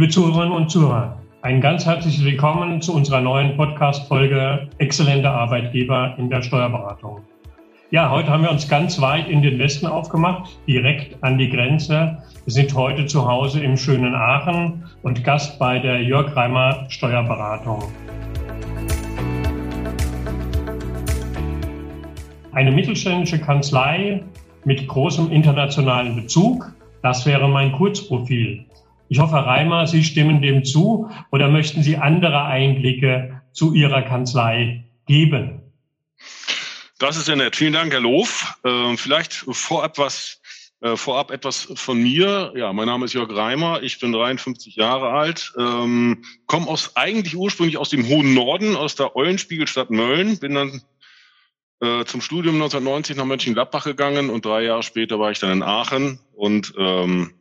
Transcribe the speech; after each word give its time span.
Liebe 0.00 0.12
Zuhörerinnen 0.12 0.52
und 0.52 0.70
Zuhörer, 0.70 1.20
ein 1.42 1.60
ganz 1.60 1.84
herzliches 1.84 2.24
Willkommen 2.24 2.80
zu 2.80 2.94
unserer 2.94 3.20
neuen 3.20 3.54
Podcast-Folge 3.54 4.70
Exzellente 4.78 5.28
Arbeitgeber 5.28 6.14
in 6.16 6.30
der 6.30 6.40
Steuerberatung. 6.40 7.20
Ja, 7.90 8.08
heute 8.08 8.30
haben 8.30 8.42
wir 8.42 8.50
uns 8.50 8.66
ganz 8.66 8.98
weit 9.02 9.28
in 9.28 9.42
den 9.42 9.58
Westen 9.58 9.86
aufgemacht, 9.86 10.58
direkt 10.66 11.22
an 11.22 11.36
die 11.36 11.50
Grenze. 11.50 12.16
Wir 12.46 12.52
sind 12.54 12.74
heute 12.74 13.04
zu 13.04 13.28
Hause 13.28 13.62
im 13.62 13.76
schönen 13.76 14.14
Aachen 14.14 14.86
und 15.02 15.22
Gast 15.22 15.58
bei 15.58 15.78
der 15.78 16.02
Jörg 16.02 16.34
Reimer 16.34 16.86
Steuerberatung. 16.88 17.82
Eine 22.52 22.72
mittelständische 22.72 23.38
Kanzlei 23.38 24.22
mit 24.64 24.88
großem 24.88 25.30
internationalen 25.30 26.16
Bezug, 26.16 26.72
das 27.02 27.26
wäre 27.26 27.50
mein 27.50 27.72
Kurzprofil. 27.72 28.64
Ich 29.12 29.18
hoffe, 29.18 29.34
Herr 29.34 29.46
Reimer, 29.46 29.88
Sie 29.88 30.04
stimmen 30.04 30.40
dem 30.40 30.64
zu 30.64 31.10
oder 31.32 31.48
möchten 31.48 31.82
Sie 31.82 31.96
andere 31.96 32.44
Einblicke 32.44 33.42
zu 33.50 33.74
Ihrer 33.74 34.02
Kanzlei 34.02 34.84
geben? 35.06 35.62
Das 37.00 37.16
ist 37.16 37.26
ja 37.26 37.34
nett. 37.34 37.56
Vielen 37.56 37.72
Dank, 37.72 37.92
Herr 37.92 37.98
Loof. 37.98 38.54
Äh, 38.62 38.96
vielleicht 38.96 39.32
vorab 39.32 39.98
was, 39.98 40.40
äh, 40.80 40.94
vorab 40.94 41.32
etwas 41.32 41.72
von 41.74 42.00
mir. 42.00 42.52
Ja, 42.54 42.72
mein 42.72 42.86
Name 42.86 43.04
ist 43.04 43.12
Jörg 43.12 43.34
Reimer. 43.34 43.82
Ich 43.82 43.98
bin 43.98 44.12
53 44.12 44.76
Jahre 44.76 45.08
alt, 45.08 45.54
ähm, 45.58 46.22
komme 46.46 46.68
aus 46.68 46.94
eigentlich 46.94 47.34
ursprünglich 47.36 47.78
aus 47.78 47.90
dem 47.90 48.06
hohen 48.06 48.32
Norden, 48.32 48.76
aus 48.76 48.94
der 48.94 49.16
Eulenspiegelstadt 49.16 49.90
Mölln. 49.90 50.38
Bin 50.38 50.54
dann 50.54 50.82
äh, 51.80 52.04
zum 52.04 52.20
Studium 52.20 52.54
1990 52.54 53.16
nach 53.16 53.24
Mönchengladbach 53.24 53.82
gegangen 53.82 54.30
und 54.30 54.44
drei 54.44 54.62
Jahre 54.62 54.84
später 54.84 55.18
war 55.18 55.32
ich 55.32 55.40
dann 55.40 55.50
in 55.50 55.62
Aachen 55.64 56.20
und 56.36 56.74
ähm, 56.78 57.32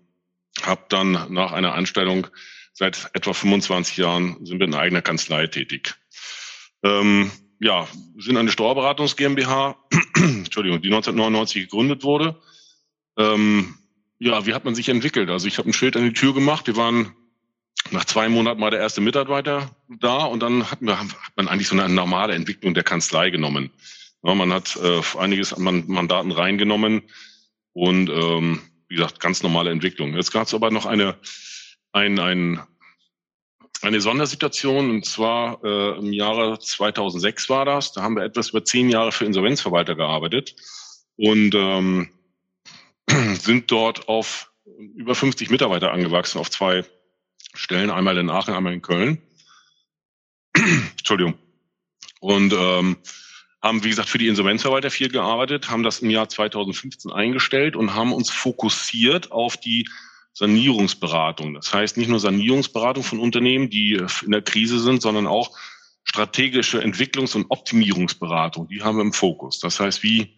habe 0.65 0.85
dann 0.89 1.33
nach 1.33 1.52
einer 1.52 1.73
Anstellung 1.73 2.27
seit 2.73 3.09
etwa 3.13 3.33
25 3.33 3.97
Jahren 3.97 4.45
sind 4.45 4.59
wir 4.59 4.67
in 4.67 4.73
eigener 4.73 5.01
Kanzlei 5.01 5.47
tätig. 5.47 5.95
Ähm, 6.83 7.31
ja, 7.59 7.88
sind 8.17 8.38
eine 8.38 8.51
Steuerberatungs 8.51 9.17
GmbH, 9.17 9.75
Entschuldigung, 10.16 10.81
die 10.81 10.88
1999 10.88 11.63
gegründet 11.63 12.03
wurde. 12.03 12.39
Ähm, 13.17 13.75
ja, 14.17 14.45
wie 14.45 14.53
hat 14.53 14.66
man 14.66 14.75
sich 14.75 14.89
entwickelt? 14.89 15.29
Also 15.29 15.47
ich 15.47 15.57
habe 15.57 15.69
ein 15.69 15.73
Schild 15.73 15.97
an 15.97 16.03
die 16.03 16.13
Tür 16.13 16.33
gemacht. 16.33 16.67
Wir 16.67 16.77
waren 16.77 17.13
nach 17.91 18.05
zwei 18.05 18.29
Monaten 18.29 18.59
mal 18.59 18.71
der 18.71 18.79
erste 18.79 19.01
Mitarbeiter 19.01 19.75
da 19.88 20.25
und 20.25 20.41
dann 20.41 20.69
hat, 20.69 20.81
man, 20.81 20.99
hat 20.99 21.35
man 21.35 21.47
eigentlich 21.47 21.67
so 21.67 21.77
eine 21.77 21.94
normale 21.94 22.33
Entwicklung 22.33 22.73
der 22.73 22.83
Kanzlei 22.83 23.29
genommen. 23.29 23.71
Ja, 24.23 24.35
man 24.35 24.53
hat 24.53 24.77
äh, 24.77 25.01
einiges 25.17 25.53
an 25.53 25.85
Mandaten 25.88 26.31
reingenommen 26.31 27.03
und 27.73 28.09
ähm, 28.09 28.61
wie 28.89 28.95
gesagt, 28.95 29.19
ganz 29.19 29.43
normale 29.43 29.69
Entwicklung. 29.69 30.15
Jetzt 30.15 30.31
gab 30.31 30.47
es 30.47 30.53
aber 30.53 30.71
noch 30.71 30.85
eine, 30.85 31.15
ein, 31.91 32.19
ein, 32.19 32.61
eine 33.81 34.01
Sondersituation, 34.01 34.89
und 34.89 35.05
zwar 35.05 35.63
äh, 35.63 35.97
im 35.99 36.11
Jahre 36.11 36.59
2006 36.59 37.49
war 37.49 37.65
das. 37.65 37.93
Da 37.93 38.01
haben 38.01 38.15
wir 38.15 38.23
etwas 38.23 38.49
über 38.49 38.65
zehn 38.65 38.89
Jahre 38.89 39.11
für 39.11 39.25
Insolvenzverwalter 39.25 39.95
gearbeitet 39.95 40.55
und 41.15 41.53
ähm, 41.55 42.09
sind 43.35 43.71
dort 43.71 44.09
auf 44.09 44.51
über 44.95 45.13
50 45.13 45.49
Mitarbeiter 45.49 45.91
angewachsen, 45.91 46.39
auf 46.39 46.49
zwei 46.49 46.83
Stellen, 47.53 47.91
einmal 47.91 48.17
in 48.17 48.29
Aachen, 48.29 48.53
einmal 48.53 48.73
in 48.73 48.81
Köln. 48.81 49.21
Entschuldigung. 50.97 51.37
Und 52.19 52.53
ähm, 52.53 52.97
haben, 53.61 53.83
wie 53.83 53.89
gesagt, 53.89 54.09
für 54.09 54.17
die 54.17 54.27
Insolvenzverwalter 54.27 54.89
viel 54.89 55.09
gearbeitet, 55.09 55.69
haben 55.69 55.83
das 55.83 55.99
im 55.99 56.09
Jahr 56.09 56.29
2015 56.29 57.11
eingestellt 57.11 57.75
und 57.75 57.94
haben 57.94 58.13
uns 58.13 58.29
fokussiert 58.29 59.31
auf 59.31 59.57
die 59.57 59.88
Sanierungsberatung. 60.34 61.53
Das 61.53 61.73
heißt 61.73 61.97
nicht 61.97 62.09
nur 62.09 62.19
Sanierungsberatung 62.19 63.03
von 63.03 63.19
Unternehmen, 63.19 63.69
die 63.69 64.01
in 64.23 64.31
der 64.31 64.41
Krise 64.41 64.79
sind, 64.79 65.01
sondern 65.01 65.28
auch 65.28 65.57
strategische 66.06 66.81
Entwicklungs- 66.81 67.35
und 67.35 67.47
Optimierungsberatung. 67.50 68.67
Die 68.67 68.81
haben 68.81 68.97
wir 68.97 69.03
im 69.03 69.13
Fokus. 69.13 69.59
Das 69.59 69.79
heißt, 69.79 70.01
wie 70.01 70.35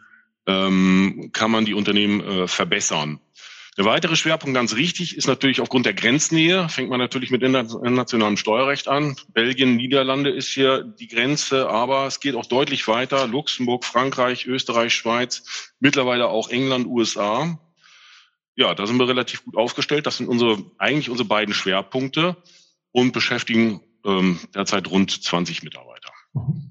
ähm, 0.47 1.29
kann 1.33 1.51
man 1.51 1.65
die 1.65 1.75
Unternehmen 1.75 2.21
äh, 2.21 2.47
verbessern? 2.47 3.19
Der 3.77 3.85
weitere 3.85 4.17
Schwerpunkt, 4.17 4.53
ganz 4.53 4.75
richtig, 4.75 5.15
ist 5.15 5.27
natürlich 5.27 5.61
aufgrund 5.61 5.85
der 5.85 5.93
Grenznähe, 5.93 6.67
fängt 6.67 6.89
man 6.89 6.99
natürlich 6.99 7.31
mit 7.31 7.41
internationalem 7.41 8.35
Steuerrecht 8.35 8.89
an. 8.89 9.15
Belgien, 9.29 9.77
Niederlande 9.77 10.29
ist 10.29 10.49
hier 10.49 10.83
die 10.83 11.07
Grenze, 11.07 11.69
aber 11.69 12.05
es 12.05 12.19
geht 12.19 12.35
auch 12.35 12.45
deutlich 12.45 12.87
weiter. 12.89 13.27
Luxemburg, 13.27 13.85
Frankreich, 13.85 14.45
Österreich, 14.45 14.93
Schweiz, 14.93 15.73
mittlerweile 15.79 16.27
auch 16.27 16.49
England, 16.49 16.85
USA. 16.85 17.59
Ja, 18.55 18.75
da 18.75 18.85
sind 18.85 18.99
wir 18.99 19.07
relativ 19.07 19.45
gut 19.45 19.55
aufgestellt. 19.55 20.05
Das 20.05 20.17
sind 20.17 20.27
unsere, 20.27 20.57
eigentlich 20.77 21.09
unsere 21.09 21.29
beiden 21.29 21.53
Schwerpunkte 21.53 22.35
und 22.91 23.13
beschäftigen 23.13 23.79
ähm, 24.05 24.37
derzeit 24.53 24.89
rund 24.89 25.23
20 25.23 25.63
Mitarbeiter. 25.63 26.11
Mhm. 26.33 26.70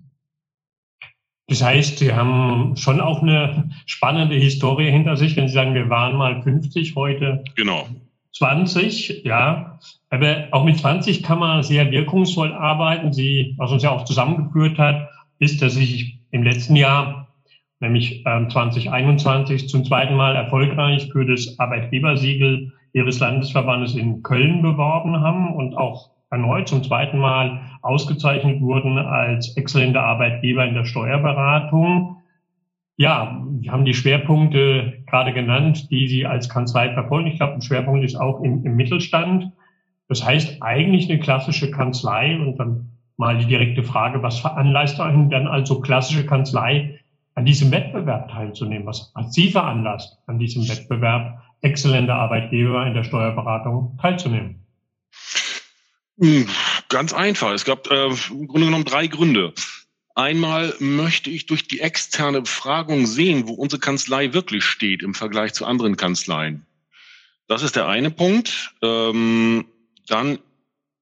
Das 1.51 1.65
heißt, 1.65 1.99
Sie 1.99 2.13
haben 2.13 2.77
schon 2.77 3.01
auch 3.01 3.23
eine 3.23 3.69
spannende 3.85 4.37
Historie 4.37 4.89
hinter 4.89 5.17
sich, 5.17 5.37
wenn 5.37 5.49
Sie 5.49 5.55
sagen, 5.55 5.75
wir 5.75 5.91
waren 5.91 6.17
mal 6.17 6.41
50, 6.43 6.95
heute 6.95 7.43
genau. 7.57 7.89
20, 8.35 9.25
ja. 9.25 9.81
Aber 10.11 10.47
auch 10.53 10.63
mit 10.63 10.79
20 10.79 11.25
kann 11.25 11.41
man 11.41 11.65
sehr 11.65 11.91
wirkungsvoll 11.91 12.53
arbeiten. 12.53 13.13
Sie, 13.13 13.57
was 13.59 13.73
uns 13.73 13.83
ja 13.83 13.91
auch 13.91 14.05
zusammengeführt 14.05 14.79
hat, 14.79 15.09
ist, 15.41 15.61
dass 15.61 15.77
ich 15.77 16.21
im 16.31 16.45
letzten 16.45 16.77
Jahr, 16.77 17.35
nämlich 17.81 18.23
2021, 18.23 19.63
ähm, 19.63 19.69
zum 19.69 19.85
zweiten 19.85 20.15
Mal 20.15 20.37
erfolgreich 20.37 21.11
für 21.11 21.27
das 21.27 21.59
Arbeitgebersiegel 21.59 22.73
Ihres 22.93 23.19
Landesverbandes 23.19 23.97
in 23.97 24.23
Köln 24.23 24.63
beworben 24.63 25.19
haben 25.21 25.53
und 25.53 25.77
auch 25.77 26.11
erneut 26.31 26.69
zum 26.69 26.83
zweiten 26.83 27.19
Mal 27.19 27.61
ausgezeichnet 27.83 28.61
wurden 28.61 28.99
als 28.99 29.57
exzellente 29.57 30.01
Arbeitgeber 30.01 30.65
in 30.65 30.75
der 30.75 30.85
Steuerberatung. 30.85 32.17
Ja, 32.97 33.45
wir 33.51 33.73
haben 33.73 33.85
die 33.85 33.95
Schwerpunkte 33.95 35.03
gerade 35.07 35.33
genannt, 35.33 35.91
die 35.91 36.07
Sie 36.07 36.27
als 36.27 36.49
Kanzlei 36.49 36.93
verfolgen. 36.93 37.29
Ich 37.29 37.37
glaube, 37.37 37.55
ein 37.55 37.63
Schwerpunkt 37.63 38.05
ist 38.05 38.17
auch 38.17 38.43
im, 38.43 38.65
im 38.65 38.77
Mittelstand. 38.77 39.53
Das 40.09 40.25
heißt 40.25 40.63
eigentlich 40.63 41.09
eine 41.09 41.19
klassische 41.19 41.71
Kanzlei 41.71 42.39
und 42.39 42.59
dann 42.59 42.91
mal 43.17 43.39
die 43.39 43.47
direkte 43.47 43.83
Frage, 43.83 44.23
was 44.23 44.39
veranlasst 44.39 45.01
einen 45.01 45.31
dann 45.31 45.47
also 45.47 45.81
klassische 45.81 46.27
Kanzlei 46.27 47.01
an 47.35 47.45
diesem 47.45 47.71
Wettbewerb 47.71 48.31
teilzunehmen? 48.31 48.87
Was 48.87 49.13
hat 49.15 49.33
Sie 49.33 49.51
veranlasst, 49.51 50.19
an 50.27 50.39
diesem 50.39 50.69
Wettbewerb 50.69 51.41
exzellente 51.63 52.15
Arbeitgeber 52.15 52.87
in 52.87 52.95
der 52.95 53.05
Steuerberatung 53.05 53.99
teilzunehmen? 54.01 54.67
Hm, 56.21 56.47
ganz 56.91 57.15
einfach. 57.15 57.53
Es 57.53 57.65
gab 57.65 57.91
äh, 57.91 58.09
im 58.31 58.47
Grunde 58.47 58.67
genommen 58.67 58.85
drei 58.85 59.07
Gründe. 59.07 59.55
Einmal 60.15 60.75
möchte 60.79 61.31
ich 61.31 61.47
durch 61.47 61.67
die 61.67 61.81
externe 61.81 62.43
Befragung 62.43 63.07
sehen, 63.07 63.49
wo 63.49 63.55
unsere 63.55 63.81
Kanzlei 63.81 64.35
wirklich 64.35 64.65
steht 64.65 65.03
im 65.03 65.15
Vergleich 65.15 65.55
zu 65.55 65.65
anderen 65.65 65.97
Kanzleien. 65.97 66.67
Das 67.47 67.63
ist 67.63 67.75
der 67.75 67.89
eine 67.89 68.11
Punkt. 68.11 68.75
Ähm, 68.83 69.65
dann 70.09 70.39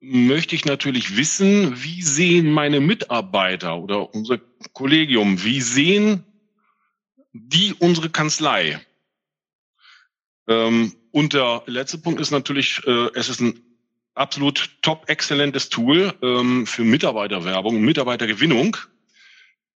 möchte 0.01 0.55
ich 0.55 0.65
natürlich 0.65 1.17
wissen, 1.17 1.83
wie 1.83 2.03
sehen 2.03 2.53
meine 2.53 2.79
Mitarbeiter 2.79 3.77
oder 3.77 4.15
unser 4.15 4.39
Kollegium, 4.73 5.43
wie 5.43 5.61
sehen 5.61 6.23
die 7.33 7.75
unsere 7.75 8.09
Kanzlei? 8.09 8.81
Ähm, 10.47 10.95
und 11.11 11.33
der 11.33 11.65
letzte 11.67 11.99
Punkt 11.99 12.21
ist 12.21 12.31
natürlich, 12.31 12.81
äh, 12.87 13.09
es 13.15 13.29
ist 13.29 13.41
ein 13.41 13.68
absolut 14.19 14.71
top 14.83 15.09
exzellentes 15.09 15.69
Tool 15.69 16.15
ähm, 16.23 16.67
für 16.67 16.85
Mitarbeiterwerbung 16.85 17.81
Mitarbeitergewinnung. 17.81 18.77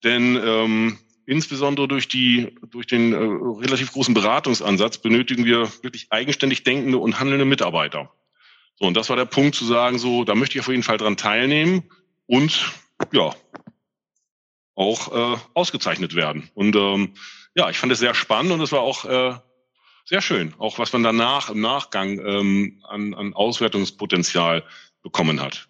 Denn 0.03 0.41
ähm, 0.43 0.99
insbesondere 1.27 1.87
durch 1.87 2.09
die 2.09 2.57
durch 2.71 2.87
den 2.87 3.13
äh, 3.13 3.17
relativ 3.63 3.93
großen 3.93 4.15
Beratungsansatz 4.15 4.99
benötigen 4.99 5.45
wir 5.45 5.71
wirklich 5.83 6.07
eigenständig 6.11 6.65
denkende 6.65 6.99
und 6.99 7.21
handelnde 7.21 7.45
Mitarbeiter. 7.45 8.11
So, 8.77 8.87
und 8.87 8.97
das 8.97 9.11
war 9.11 9.17
der 9.17 9.27
Punkt 9.27 9.55
zu 9.55 9.65
sagen, 9.65 9.99
so, 9.99 10.25
da 10.25 10.35
möchte 10.35 10.57
ich 10.57 10.63
auf 10.63 10.69
jeden 10.69 10.83
Fall 10.83 10.97
dran 10.97 11.17
teilnehmen 11.17 11.85
und 12.27 12.73
ja, 13.13 13.35
auch 14.75 15.35
äh, 15.35 15.39
ausgezeichnet 15.53 16.15
werden. 16.15 16.51
Und 16.55 16.75
ähm, 16.77 17.15
ja, 17.55 17.69
ich 17.69 17.79
fand 17.79 17.93
es 17.93 17.99
sehr 17.99 18.15
spannend 18.15 18.53
und 18.53 18.61
es 18.61 18.73
war 18.73 18.81
auch 18.81 19.05
äh, 19.05 19.35
sehr 20.11 20.21
schön. 20.21 20.53
Auch 20.59 20.81
was 20.81 20.93
man 20.93 21.05
danach 21.05 21.51
im 21.51 21.61
Nachgang 21.61 22.19
ähm, 22.19 22.83
an, 22.89 23.15
an 23.15 23.33
Auswertungspotenzial 23.33 24.65
bekommen 25.05 25.41
hat. 25.41 25.69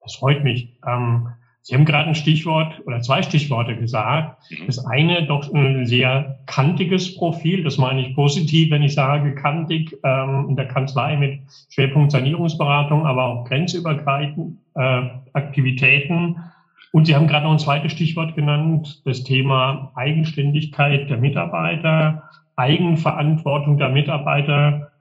Das 0.00 0.14
freut 0.16 0.42
mich. 0.42 0.80
Ähm, 0.86 1.28
Sie 1.60 1.74
haben 1.74 1.84
gerade 1.84 2.08
ein 2.08 2.14
Stichwort 2.14 2.80
oder 2.86 3.02
zwei 3.02 3.22
Stichworte 3.22 3.76
gesagt. 3.76 4.50
Mhm. 4.50 4.66
Das 4.66 4.84
eine 4.86 5.26
doch 5.26 5.52
ein 5.52 5.84
sehr 5.84 6.40
kantiges 6.46 7.14
Profil. 7.14 7.62
Das 7.62 7.76
meine 7.76 8.00
ich 8.00 8.16
positiv, 8.16 8.70
wenn 8.70 8.82
ich 8.82 8.94
sage 8.94 9.34
kantig 9.34 9.98
ähm, 10.02 10.46
in 10.48 10.56
der 10.56 10.66
Kanzlei 10.66 11.18
mit 11.18 11.40
Schwerpunkt 11.68 12.10
Sanierungsberatung, 12.10 13.06
aber 13.06 13.26
auch 13.26 13.44
grenzübergreifend 13.44 14.58
äh, 14.76 15.02
Aktivitäten. 15.34 16.42
Und 16.90 17.04
Sie 17.04 17.14
haben 17.14 17.28
gerade 17.28 17.44
noch 17.44 17.52
ein 17.52 17.58
zweites 17.58 17.92
Stichwort 17.92 18.34
genannt, 18.34 19.02
das 19.04 19.24
Thema 19.24 19.92
Eigenständigkeit 19.94 21.10
der 21.10 21.18
Mitarbeiter 21.18 22.30
Eigenverantwortung 22.56 23.78
der 23.78 23.88
Mitarbeiter 23.88 24.92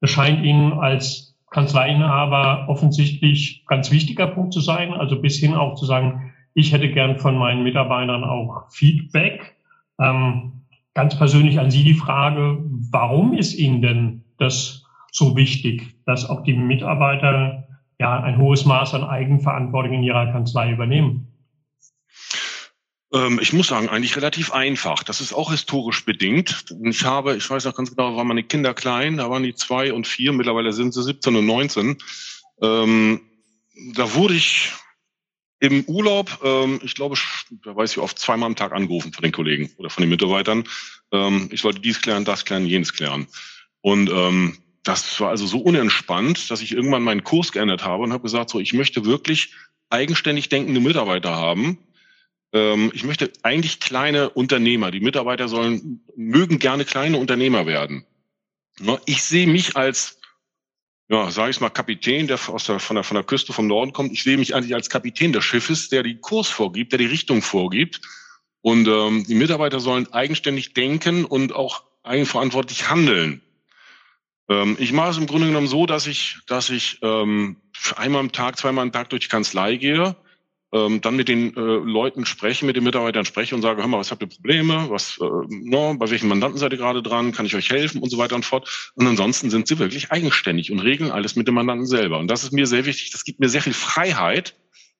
erscheint 0.00 0.44
Ihnen 0.44 0.72
als 0.72 1.36
Kanzleiinhaber 1.50 2.68
offensichtlich 2.68 3.64
ganz 3.66 3.90
wichtiger 3.90 4.28
Punkt 4.28 4.52
zu 4.52 4.60
sein, 4.60 4.92
also 4.94 5.20
bis 5.20 5.38
hin 5.38 5.54
auch 5.54 5.74
zu 5.74 5.84
sagen, 5.84 6.32
ich 6.54 6.72
hätte 6.72 6.90
gern 6.90 7.18
von 7.18 7.36
meinen 7.36 7.62
Mitarbeitern 7.62 8.24
auch 8.24 8.70
Feedback. 8.70 9.56
Ähm, 10.00 10.62
ganz 10.94 11.16
persönlich 11.16 11.58
an 11.58 11.70
Sie 11.70 11.84
die 11.84 11.94
Frage, 11.94 12.58
warum 12.90 13.34
ist 13.34 13.54
Ihnen 13.54 13.82
denn 13.82 14.24
das 14.38 14.84
so 15.12 15.36
wichtig, 15.36 15.96
dass 16.06 16.28
auch 16.28 16.42
die 16.42 16.54
Mitarbeiter 16.54 17.68
ja 17.98 18.20
ein 18.20 18.38
hohes 18.38 18.64
Maß 18.64 18.94
an 18.94 19.04
Eigenverantwortung 19.04 19.92
in 19.92 20.02
ihrer 20.02 20.32
Kanzlei 20.32 20.72
übernehmen? 20.72 21.29
Ähm, 23.12 23.38
ich 23.42 23.52
muss 23.52 23.68
sagen, 23.68 23.88
eigentlich 23.88 24.16
relativ 24.16 24.52
einfach. 24.52 25.02
Das 25.02 25.20
ist 25.20 25.32
auch 25.32 25.50
historisch 25.50 26.04
bedingt. 26.04 26.64
Ich 26.84 27.04
habe, 27.04 27.36
ich 27.36 27.48
weiß 27.48 27.64
noch 27.64 27.74
ganz 27.74 27.90
genau, 27.90 28.16
waren 28.16 28.28
meine 28.28 28.44
Kinder 28.44 28.74
klein, 28.74 29.16
da 29.16 29.30
waren 29.30 29.42
die 29.42 29.54
zwei 29.54 29.92
und 29.92 30.06
vier, 30.06 30.32
mittlerweile 30.32 30.72
sind 30.72 30.94
sie 30.94 31.02
17 31.02 31.36
und 31.36 31.46
19. 31.46 31.98
Ähm, 32.62 33.20
da 33.94 34.14
wurde 34.14 34.34
ich 34.34 34.72
im 35.60 35.84
Urlaub, 35.84 36.38
ähm, 36.42 36.80
ich 36.82 36.94
glaube, 36.94 37.16
da 37.64 37.76
weiß 37.76 37.92
ich 37.92 37.98
oft, 37.98 38.18
zweimal 38.18 38.46
am 38.46 38.56
Tag 38.56 38.72
angerufen 38.72 39.12
von 39.12 39.22
den 39.22 39.32
Kollegen 39.32 39.70
oder 39.76 39.90
von 39.90 40.02
den 40.02 40.10
Mitarbeitern. 40.10 40.64
Ähm, 41.12 41.48
ich 41.52 41.64
wollte 41.64 41.80
dies 41.80 42.00
klären, 42.00 42.24
das 42.24 42.44
klären, 42.44 42.66
jenes 42.66 42.94
klären. 42.94 43.26
Und 43.82 44.10
ähm, 44.10 44.58
das 44.82 45.20
war 45.20 45.28
also 45.28 45.46
so 45.46 45.58
unentspannt, 45.58 46.50
dass 46.50 46.62
ich 46.62 46.72
irgendwann 46.72 47.02
meinen 47.02 47.24
Kurs 47.24 47.52
geändert 47.52 47.84
habe 47.84 48.02
und 48.04 48.12
habe 48.12 48.22
gesagt, 48.22 48.50
so, 48.50 48.58
ich 48.60 48.72
möchte 48.72 49.04
wirklich 49.04 49.52
eigenständig 49.90 50.48
denkende 50.48 50.80
Mitarbeiter 50.80 51.34
haben. 51.36 51.78
Ähm, 52.52 52.90
ich 52.94 53.04
möchte 53.04 53.32
eigentlich 53.42 53.80
kleine 53.80 54.30
Unternehmer. 54.30 54.90
Die 54.90 55.00
Mitarbeiter 55.00 55.48
sollen, 55.48 56.02
mögen 56.16 56.58
gerne 56.58 56.84
kleine 56.84 57.18
Unternehmer 57.18 57.66
werden. 57.66 58.04
Ich 59.06 59.22
sehe 59.22 59.46
mich 59.46 59.76
als 59.76 60.20
ja, 61.10 61.28
sage 61.28 61.50
ich 61.50 61.60
mal, 61.60 61.70
Kapitän, 61.70 62.28
der, 62.28 62.38
aus 62.48 62.66
der, 62.66 62.78
von, 62.78 62.94
der 62.94 63.02
von 63.02 63.16
der 63.16 63.24
Küste 63.24 63.52
vom 63.52 63.66
Norden 63.66 63.92
kommt. 63.92 64.12
Ich 64.12 64.22
sehe 64.22 64.38
mich 64.38 64.54
eigentlich 64.54 64.76
als 64.76 64.88
Kapitän 64.88 65.32
des 65.32 65.44
Schiffes, 65.44 65.88
der 65.88 66.04
die 66.04 66.18
Kurs 66.18 66.48
vorgibt, 66.48 66.92
der 66.92 67.00
die 67.00 67.06
Richtung 67.06 67.42
vorgibt. 67.42 68.00
Und 68.60 68.86
ähm, 68.86 69.24
die 69.26 69.34
Mitarbeiter 69.34 69.80
sollen 69.80 70.12
eigenständig 70.12 70.72
denken 70.72 71.24
und 71.24 71.52
auch 71.52 71.82
eigenverantwortlich 72.04 72.88
handeln. 72.88 73.42
Ähm, 74.48 74.76
ich 74.78 74.92
mache 74.92 75.10
es 75.10 75.18
im 75.18 75.26
Grunde 75.26 75.48
genommen 75.48 75.66
so, 75.66 75.84
dass 75.84 76.06
ich, 76.06 76.38
dass 76.46 76.70
ich 76.70 77.00
ähm, 77.02 77.56
einmal 77.96 78.20
am 78.20 78.30
Tag, 78.30 78.56
zweimal 78.56 78.82
am 78.82 78.92
Tag 78.92 79.10
durch 79.10 79.22
die 79.22 79.28
Kanzlei 79.28 79.76
gehe 79.76 80.14
ähm, 80.72 81.00
dann 81.00 81.16
mit 81.16 81.28
den 81.28 81.56
äh, 81.56 81.60
Leuten 81.60 82.24
spreche, 82.26 82.64
mit 82.64 82.76
den 82.76 82.84
Mitarbeitern 82.84 83.24
spreche 83.24 83.54
und 83.54 83.62
sage, 83.62 83.82
hör 83.82 83.88
mal, 83.88 83.98
was 83.98 84.10
habt 84.10 84.22
ihr 84.22 84.28
Probleme? 84.28 84.86
Was, 84.88 85.18
äh, 85.20 85.24
no, 85.48 85.94
bei 85.98 86.10
welchen 86.10 86.28
Mandanten 86.28 86.58
seid 86.58 86.72
ihr 86.72 86.78
gerade 86.78 87.02
dran? 87.02 87.32
Kann 87.32 87.46
ich 87.46 87.56
euch 87.56 87.70
helfen? 87.70 88.00
Und 88.00 88.10
so 88.10 88.18
weiter 88.18 88.36
und 88.36 88.44
fort. 88.44 88.92
Und 88.94 89.06
ansonsten 89.06 89.50
sind 89.50 89.66
sie 89.66 89.78
wirklich 89.78 90.12
eigenständig 90.12 90.70
und 90.70 90.78
regeln 90.78 91.10
alles 91.10 91.34
mit 91.34 91.48
dem 91.48 91.54
Mandanten 91.54 91.86
selber. 91.86 92.18
Und 92.18 92.28
das 92.28 92.44
ist 92.44 92.52
mir 92.52 92.66
sehr 92.66 92.86
wichtig. 92.86 93.10
Das 93.10 93.24
gibt 93.24 93.40
mir 93.40 93.48
sehr 93.48 93.62
viel 93.62 93.72
Freiheit, 93.72 94.56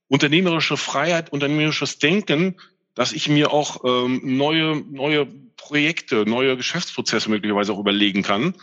unternehmerische 0.09 0.77
Freiheit, 0.77 1.33
unternehmerisches 1.33 1.99
Denken, 1.99 2.57
dass 2.95 3.13
ich 3.13 3.29
mir 3.29 3.53
auch 3.53 3.85
ähm, 3.85 4.21
neue, 4.25 4.83
neue 4.91 5.27
Projekte, 5.57 6.25
neue 6.29 6.57
Geschäftsprozesse 6.57 7.31
möglicherweise 7.31 7.73
auch 7.73 7.79
überlegen 7.79 8.23
kann, 8.23 8.55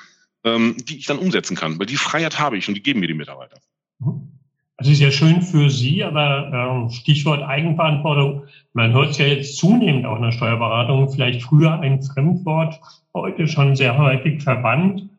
ähm, 0.43 0.75
die 0.77 0.97
ich 0.97 1.05
dann 1.05 1.19
umsetzen 1.19 1.55
kann. 1.55 1.79
Weil 1.79 1.85
die 1.85 1.95
Freiheit 1.95 2.37
habe 2.37 2.57
ich 2.57 2.67
und 2.67 2.73
die 2.73 2.83
geben 2.83 2.99
mir 2.99 3.07
die 3.07 3.13
Mitarbeiter. 3.13 3.59
Mhm. 3.99 4.36
Also 4.77 4.91
ist 4.91 4.99
ja 4.99 5.09
schön 5.09 5.41
für 5.41 5.71
Sie, 5.71 6.03
aber 6.03 6.51
ähm, 6.53 6.91
Stichwort 6.91 7.41
Eigenverantwortung, 7.41 8.43
man 8.73 8.93
hört 8.93 9.09
es 9.09 9.17
ja 9.17 9.25
jetzt 9.25 9.57
zunehmend 9.57 10.05
auch 10.05 10.17
in 10.17 10.21
der 10.21 10.31
Steuerberatung, 10.31 11.09
vielleicht 11.09 11.41
früher 11.41 11.79
ein 11.79 12.03
Fremdwort, 12.03 12.79
heute 13.11 13.47
schon 13.47 13.75
sehr 13.75 13.97
häufig 13.97 14.43
verwandt. 14.43 15.09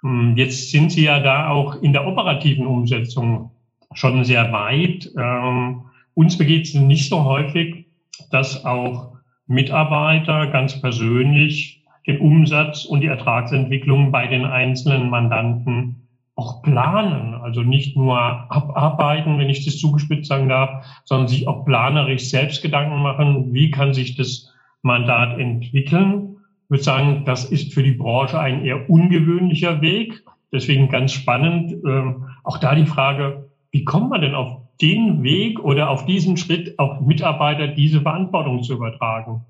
Hm, 0.00 0.38
jetzt 0.38 0.70
sind 0.70 0.90
Sie 0.90 1.04
ja 1.04 1.20
da 1.20 1.50
auch 1.50 1.82
in 1.82 1.92
der 1.92 2.06
operativen 2.06 2.66
Umsetzung 2.66 3.50
schon 3.92 4.24
sehr 4.24 4.50
weit. 4.52 5.10
Ähm, 5.18 5.82
uns 6.14 6.38
begeht 6.38 6.66
es 6.66 6.74
nicht 6.74 7.10
so 7.10 7.24
häufig, 7.24 7.86
dass 8.30 8.64
auch 8.64 9.18
Mitarbeiter 9.46 10.46
ganz 10.46 10.80
persönlich 10.80 11.84
den 12.06 12.20
Umsatz 12.20 12.86
und 12.86 13.02
die 13.02 13.06
Ertragsentwicklung 13.06 14.12
bei 14.12 14.26
den 14.26 14.46
einzelnen 14.46 15.10
Mandanten 15.10 16.07
auch 16.38 16.62
planen, 16.62 17.34
also 17.34 17.62
nicht 17.62 17.96
nur 17.96 18.16
abarbeiten, 18.16 19.38
wenn 19.38 19.50
ich 19.50 19.64
das 19.64 19.76
zugespitzt 19.76 20.28
sagen 20.28 20.48
darf, 20.48 20.86
sondern 21.04 21.26
sich 21.26 21.48
auch 21.48 21.64
planerisch 21.64 22.30
selbst 22.30 22.62
Gedanken 22.62 23.02
machen, 23.02 23.52
wie 23.52 23.72
kann 23.72 23.92
sich 23.92 24.14
das 24.14 24.54
Mandat 24.82 25.36
entwickeln. 25.40 26.36
Ich 26.64 26.70
würde 26.70 26.84
sagen, 26.84 27.24
das 27.24 27.44
ist 27.44 27.74
für 27.74 27.82
die 27.82 27.92
Branche 27.92 28.38
ein 28.38 28.64
eher 28.64 28.88
ungewöhnlicher 28.88 29.80
Weg. 29.80 30.22
Deswegen 30.52 30.88
ganz 30.88 31.12
spannend. 31.12 31.72
Ähm, 31.84 32.28
auch 32.44 32.58
da 32.58 32.76
die 32.76 32.86
Frage, 32.86 33.50
wie 33.72 33.84
kommt 33.84 34.10
man 34.10 34.20
denn 34.20 34.36
auf 34.36 34.60
den 34.80 35.24
Weg 35.24 35.58
oder 35.58 35.90
auf 35.90 36.06
diesen 36.06 36.36
Schritt, 36.36 36.78
auf 36.78 37.00
Mitarbeiter 37.00 37.66
diese 37.66 38.00
Verantwortung 38.02 38.62
zu 38.62 38.74
übertragen? 38.74 39.44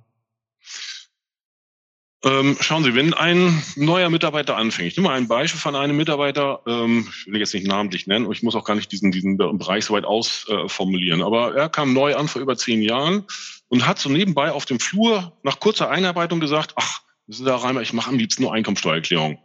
Ähm, 2.24 2.56
schauen 2.60 2.82
Sie, 2.82 2.96
wenn 2.96 3.14
ein 3.14 3.62
neuer 3.76 4.10
Mitarbeiter 4.10 4.56
anfängt, 4.56 4.88
ich 4.88 4.96
nehme 4.96 5.08
mal 5.08 5.16
ein 5.16 5.28
Beispiel 5.28 5.60
von 5.60 5.76
einem 5.76 5.96
Mitarbeiter, 5.96 6.62
ähm, 6.66 7.08
ich 7.08 7.32
will 7.32 7.38
jetzt 7.38 7.54
nicht 7.54 7.66
namentlich 7.66 8.08
nennen, 8.08 8.26
und 8.26 8.32
ich 8.32 8.42
muss 8.42 8.56
auch 8.56 8.64
gar 8.64 8.74
nicht 8.74 8.90
diesen, 8.90 9.12
diesen 9.12 9.36
Bereich 9.36 9.84
so 9.84 9.94
weit 9.94 10.04
ausformulieren, 10.04 11.20
äh, 11.20 11.24
aber 11.24 11.54
er 11.54 11.68
kam 11.68 11.92
neu 11.92 12.16
an 12.16 12.26
vor 12.26 12.42
über 12.42 12.56
zehn 12.56 12.82
Jahren 12.82 13.24
und 13.68 13.86
hat 13.86 14.00
so 14.00 14.08
nebenbei 14.08 14.50
auf 14.50 14.64
dem 14.64 14.80
Flur 14.80 15.38
nach 15.44 15.60
kurzer 15.60 15.90
Einarbeitung 15.90 16.40
gesagt, 16.40 16.72
ach, 16.74 17.02
wissen 17.28 17.44
Sie, 17.44 17.50
Herr 17.50 17.62
Reimer, 17.62 17.82
ich 17.82 17.92
mache 17.92 18.10
am 18.10 18.18
liebsten 18.18 18.42
nur 18.42 18.52
Einkommensteuererklärung. 18.52 19.38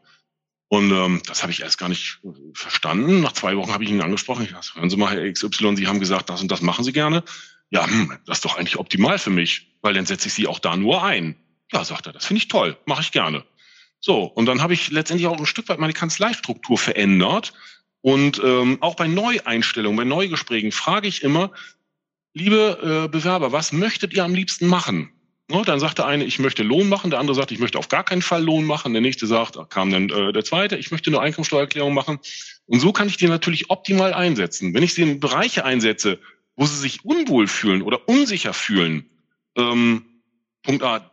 Und 0.67 0.91
ähm, 0.91 1.21
das 1.27 1.43
habe 1.43 1.51
ich 1.51 1.61
erst 1.61 1.77
gar 1.77 1.89
nicht 1.89 2.21
verstanden. 2.55 3.21
Nach 3.21 3.33
zwei 3.33 3.55
Wochen 3.55 3.71
habe 3.71 3.83
ich 3.83 3.91
ihn 3.91 4.01
angesprochen. 4.01 4.45
Ich 4.45 4.53
dachte, 4.53 4.73
hören 4.73 4.89
Sie 4.89 4.97
mal, 4.97 5.11
Herr 5.11 5.31
XY, 5.31 5.75
Sie 5.75 5.85
haben 5.85 5.99
gesagt, 5.99 6.31
das 6.31 6.41
und 6.41 6.51
das 6.51 6.63
machen 6.63 6.83
Sie 6.83 6.93
gerne. 6.93 7.23
Ja, 7.69 7.85
hm, 7.85 8.17
das 8.25 8.39
ist 8.39 8.45
doch 8.45 8.57
eigentlich 8.57 8.79
optimal 8.79 9.19
für 9.19 9.29
mich, 9.29 9.75
weil 9.83 9.93
dann 9.93 10.07
setze 10.07 10.29
ich 10.29 10.33
Sie 10.33 10.47
auch 10.47 10.57
da 10.57 10.75
nur 10.75 11.03
ein. 11.03 11.35
Ja, 11.73 11.83
sagt 11.83 12.07
er, 12.07 12.13
das 12.13 12.25
finde 12.25 12.39
ich 12.39 12.47
toll, 12.47 12.77
mache 12.85 13.01
ich 13.01 13.11
gerne. 13.11 13.43
So, 13.99 14.23
und 14.23 14.45
dann 14.45 14.61
habe 14.61 14.73
ich 14.73 14.91
letztendlich 14.91 15.27
auch 15.27 15.37
ein 15.37 15.45
Stück 15.45 15.69
weit 15.69 15.79
meine 15.79 15.93
Kanzleistruktur 15.93 16.77
verändert. 16.77 17.53
Und 18.01 18.41
ähm, 18.43 18.77
auch 18.81 18.95
bei 18.95 19.07
Neueinstellungen, 19.07 19.95
bei 19.95 20.03
Neugesprächen 20.03 20.73
frage 20.73 21.07
ich 21.07 21.23
immer, 21.23 21.51
liebe 22.33 23.05
äh, 23.05 23.07
Bewerber, 23.07 23.53
was 23.53 23.71
möchtet 23.71 24.13
ihr 24.13 24.25
am 24.25 24.35
liebsten 24.35 24.67
machen? 24.67 25.09
Ne, 25.49 25.61
dann 25.65 25.79
sagt 25.79 25.97
der 25.97 26.05
eine, 26.05 26.23
ich 26.25 26.39
möchte 26.39 26.63
Lohn 26.63 26.89
machen, 26.89 27.11
der 27.11 27.19
andere 27.19 27.35
sagt, 27.35 27.51
ich 27.51 27.59
möchte 27.59 27.77
auf 27.77 27.89
gar 27.89 28.03
keinen 28.03 28.21
Fall 28.21 28.43
Lohn 28.43 28.65
machen, 28.65 28.93
der 28.93 29.01
nächste 29.01 29.27
sagt, 29.27 29.57
kam 29.69 29.91
dann 29.91 30.09
äh, 30.09 30.33
der 30.33 30.43
zweite, 30.43 30.77
ich 30.77 30.91
möchte 30.91 31.09
eine 31.09 31.19
Einkommensteuererklärung 31.19 31.93
machen. 31.93 32.19
Und 32.65 32.79
so 32.79 32.91
kann 32.91 33.07
ich 33.07 33.17
die 33.17 33.27
natürlich 33.27 33.69
optimal 33.69 34.13
einsetzen. 34.13 34.73
Wenn 34.73 34.83
ich 34.83 34.93
sie 34.93 35.03
in 35.03 35.19
Bereiche 35.19 35.65
einsetze, 35.65 36.19
wo 36.55 36.65
sie 36.65 36.77
sich 36.77 37.05
unwohl 37.05 37.47
fühlen 37.47 37.81
oder 37.81 38.07
unsicher 38.07 38.53
fühlen, 38.53 39.09
ähm, 39.55 40.05
Punkt 40.63 40.83
A, 40.83 41.11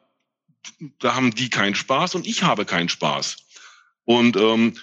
da 0.98 1.14
haben 1.14 1.34
die 1.34 1.50
keinen 1.50 1.74
Spaß 1.74 2.14
und 2.14 2.26
ich 2.26 2.42
habe 2.42 2.64
keinen 2.64 2.88
Spaß. 2.88 3.36
Und 4.04 4.36
ähm, 4.36 4.76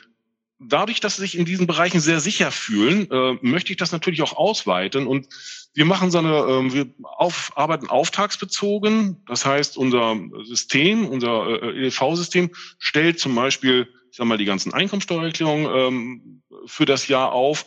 dadurch, 0.59 0.99
dass 0.99 1.15
sie 1.15 1.21
sich 1.21 1.37
in 1.37 1.45
diesen 1.45 1.67
Bereichen 1.67 1.99
sehr 1.99 2.19
sicher 2.19 2.51
fühlen, 2.51 3.09
äh, 3.11 3.37
möchte 3.41 3.71
ich 3.71 3.77
das 3.77 3.91
natürlich 3.91 4.21
auch 4.21 4.33
ausweiten. 4.33 5.07
Und 5.07 5.27
wir 5.73 5.85
machen 5.85 6.11
so 6.11 6.17
eine, 6.17 6.35
äh, 6.37 6.73
wir 6.73 6.87
auf, 7.03 7.51
arbeiten 7.55 7.87
auftragsbezogen. 7.87 9.23
Das 9.27 9.45
heißt, 9.45 9.77
unser 9.77 10.17
System, 10.43 11.07
unser 11.07 11.61
äh, 11.61 11.87
EDV-System 11.87 12.51
stellt 12.79 13.19
zum 13.19 13.35
Beispiel, 13.35 13.87
ich 14.11 14.17
sag 14.17 14.25
mal, 14.25 14.37
die 14.37 14.45
ganzen 14.45 14.73
Einkommensteuererklärungen 14.73 15.67
ähm, 15.75 16.41
für 16.65 16.85
das 16.85 17.07
Jahr 17.07 17.31
auf 17.31 17.65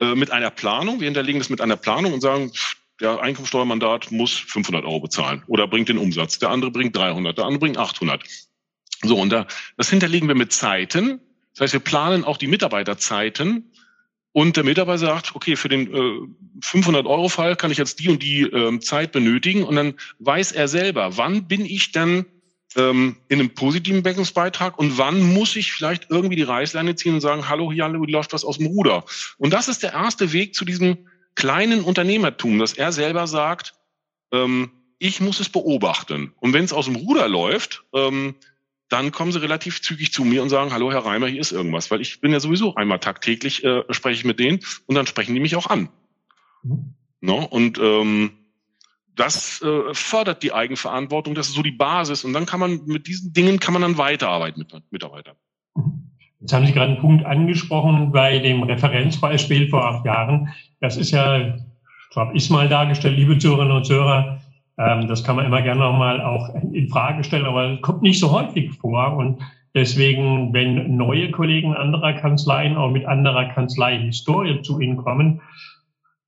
äh, 0.00 0.14
mit 0.14 0.30
einer 0.30 0.50
Planung. 0.50 1.00
Wir 1.00 1.06
hinterlegen 1.06 1.40
das 1.40 1.50
mit 1.50 1.60
einer 1.60 1.76
Planung 1.76 2.14
und 2.14 2.20
sagen, 2.20 2.52
der 3.02 3.20
Einkommensteuermandat 3.20 4.12
muss 4.12 4.32
500 4.32 4.84
Euro 4.84 5.00
bezahlen 5.00 5.42
oder 5.48 5.66
bringt 5.66 5.88
den 5.88 5.98
Umsatz. 5.98 6.38
Der 6.38 6.50
andere 6.50 6.70
bringt 6.70 6.96
300, 6.96 7.36
der 7.36 7.44
andere 7.44 7.58
bringt 7.58 7.76
800. 7.76 8.22
So, 9.02 9.18
und 9.18 9.30
da, 9.30 9.46
das 9.76 9.90
hinterlegen 9.90 10.28
wir 10.28 10.36
mit 10.36 10.52
Zeiten. 10.52 11.20
Das 11.54 11.62
heißt, 11.62 11.72
wir 11.72 11.80
planen 11.80 12.24
auch 12.24 12.36
die 12.36 12.46
Mitarbeiterzeiten. 12.46 13.72
Und 14.34 14.56
der 14.56 14.64
Mitarbeiter 14.64 14.98
sagt, 14.98 15.34
okay, 15.34 15.56
für 15.56 15.68
den 15.68 15.92
äh, 15.92 16.60
500-Euro-Fall 16.60 17.56
kann 17.56 17.70
ich 17.70 17.76
jetzt 17.76 17.98
die 17.98 18.08
und 18.08 18.22
die 18.22 18.42
äh, 18.42 18.78
Zeit 18.80 19.12
benötigen. 19.12 19.64
Und 19.64 19.76
dann 19.76 19.94
weiß 20.20 20.52
er 20.52 20.68
selber, 20.68 21.18
wann 21.18 21.48
bin 21.48 21.66
ich 21.66 21.92
dann 21.92 22.24
ähm, 22.76 23.16
in 23.28 23.40
einem 23.40 23.50
positiven 23.50 24.02
Deckungsbeitrag 24.02 24.78
und 24.78 24.96
wann 24.96 25.20
muss 25.34 25.56
ich 25.56 25.72
vielleicht 25.72 26.06
irgendwie 26.10 26.36
die 26.36 26.42
Reißleine 26.42 26.94
ziehen 26.94 27.14
und 27.14 27.20
sagen, 27.20 27.48
hallo, 27.48 27.70
hier 27.72 27.88
läuft 27.88 28.32
was 28.32 28.44
aus 28.44 28.56
dem 28.56 28.68
Ruder. 28.68 29.04
Und 29.36 29.52
das 29.52 29.68
ist 29.68 29.82
der 29.82 29.92
erste 29.92 30.32
Weg 30.32 30.54
zu 30.54 30.64
diesem 30.64 31.06
kleinen 31.34 31.82
Unternehmertum, 31.82 32.58
dass 32.58 32.74
er 32.74 32.92
selber 32.92 33.26
sagt, 33.26 33.74
ähm, 34.32 34.70
ich 34.98 35.20
muss 35.20 35.40
es 35.40 35.48
beobachten. 35.48 36.32
Und 36.40 36.52
wenn 36.52 36.64
es 36.64 36.72
aus 36.72 36.86
dem 36.86 36.96
Ruder 36.96 37.28
läuft, 37.28 37.84
ähm, 37.92 38.36
dann 38.88 39.10
kommen 39.10 39.32
sie 39.32 39.40
relativ 39.40 39.80
zügig 39.80 40.12
zu 40.12 40.22
mir 40.24 40.42
und 40.42 40.50
sagen, 40.50 40.72
hallo 40.72 40.92
Herr 40.92 41.04
Reimer, 41.04 41.26
hier 41.26 41.40
ist 41.40 41.50
irgendwas, 41.50 41.90
weil 41.90 42.00
ich 42.00 42.20
bin 42.20 42.30
ja 42.30 42.40
sowieso 42.40 42.74
einmal 42.74 42.98
tagtäglich, 42.98 43.64
äh, 43.64 43.82
spreche 43.90 44.18
ich 44.18 44.24
mit 44.24 44.38
denen 44.38 44.60
und 44.86 44.94
dann 44.94 45.06
sprechen 45.06 45.34
die 45.34 45.40
mich 45.40 45.56
auch 45.56 45.66
an. 45.66 45.88
Mhm. 46.62 46.94
No? 47.20 47.44
Und 47.44 47.78
ähm, 47.78 48.32
das 49.14 49.62
äh, 49.62 49.94
fördert 49.94 50.42
die 50.42 50.52
Eigenverantwortung, 50.52 51.34
das 51.34 51.48
ist 51.48 51.54
so 51.54 51.62
die 51.62 51.72
Basis 51.72 52.24
und 52.24 52.32
dann 52.32 52.46
kann 52.46 52.60
man 52.60 52.84
mit 52.84 53.06
diesen 53.06 53.32
Dingen 53.32 53.60
kann 53.60 53.72
man 53.72 53.82
dann 53.82 53.98
weiterarbeiten 53.98 54.60
mit 54.60 54.92
Mitarbeitern. 54.92 55.36
Mhm. 55.74 56.11
Jetzt 56.42 56.52
haben 56.52 56.66
Sie 56.66 56.72
gerade 56.72 56.90
einen 56.90 57.00
Punkt 57.00 57.24
angesprochen 57.24 58.10
bei 58.10 58.40
dem 58.40 58.64
Referenzbeispiel 58.64 59.68
vor 59.68 59.86
acht 59.86 60.04
Jahren. 60.04 60.48
Das 60.80 60.96
ist 60.96 61.12
ja, 61.12 61.38
ich 61.38 62.10
glaube, 62.10 62.36
ist 62.36 62.50
mal 62.50 62.68
dargestellt, 62.68 63.16
liebe 63.16 63.38
Zuhörerinnen 63.38 63.76
und 63.76 63.86
Zuhörer. 63.86 64.40
Ähm, 64.76 65.06
das 65.06 65.22
kann 65.22 65.36
man 65.36 65.46
immer 65.46 65.62
gerne 65.62 65.82
nochmal 65.82 66.20
auch 66.20 66.48
in 66.72 66.88
Frage 66.88 67.22
stellen, 67.22 67.46
aber 67.46 67.74
es 67.74 67.80
kommt 67.80 68.02
nicht 68.02 68.18
so 68.18 68.32
häufig 68.32 68.72
vor. 68.72 69.16
Und 69.16 69.40
deswegen, 69.76 70.52
wenn 70.52 70.96
neue 70.96 71.30
Kollegen 71.30 71.74
anderer 71.74 72.14
Kanzleien 72.14 72.76
auch 72.76 72.90
mit 72.90 73.06
anderer 73.06 73.44
Kanzlei-Historie 73.44 74.62
zu 74.62 74.80
Ihnen 74.80 74.96
kommen, 74.96 75.40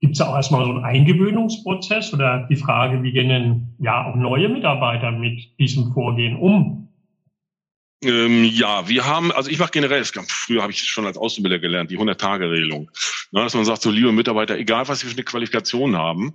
gibt 0.01 0.15
es 0.15 0.21
auch 0.21 0.37
erstmal 0.37 0.65
so 0.65 0.71
einen 0.71 0.85
Eingewöhnungsprozess 0.85 2.15
oder 2.15 2.47
die 2.49 2.57
Frage, 2.57 3.03
wie 3.03 3.11
gehen 3.11 3.31
denn 3.31 3.75
ja 3.81 4.07
auch 4.07 4.15
neue 4.15 4.49
Mitarbeiter 4.49 5.11
mit 5.11 5.59
diesem 5.59 5.93
Vorgehen 5.93 6.37
um? 6.37 6.84
Ähm, 8.05 8.45
ja, 8.45 8.89
wir 8.89 9.07
haben, 9.07 9.33
also 9.33 9.51
ich 9.51 9.59
mache 9.59 9.73
generell, 9.73 10.05
früher 10.05 10.63
habe 10.63 10.73
ich 10.73 10.83
schon 10.85 11.07
als 11.07 11.17
Auszubildender 11.17 11.61
gelernt, 11.61 11.91
die 11.91 11.99
100-Tage-Regelung. 11.99 12.91
dass 13.33 13.55
man 13.55 13.65
sagt, 13.65 13.83
so 13.83 13.91
liebe 13.91 14.13
Mitarbeiter, 14.13 14.57
egal 14.59 14.87
was 14.89 15.01
Sie 15.01 15.07
für 15.07 15.13
eine 15.13 15.25
Qualifikation 15.25 15.97
haben, 15.97 16.35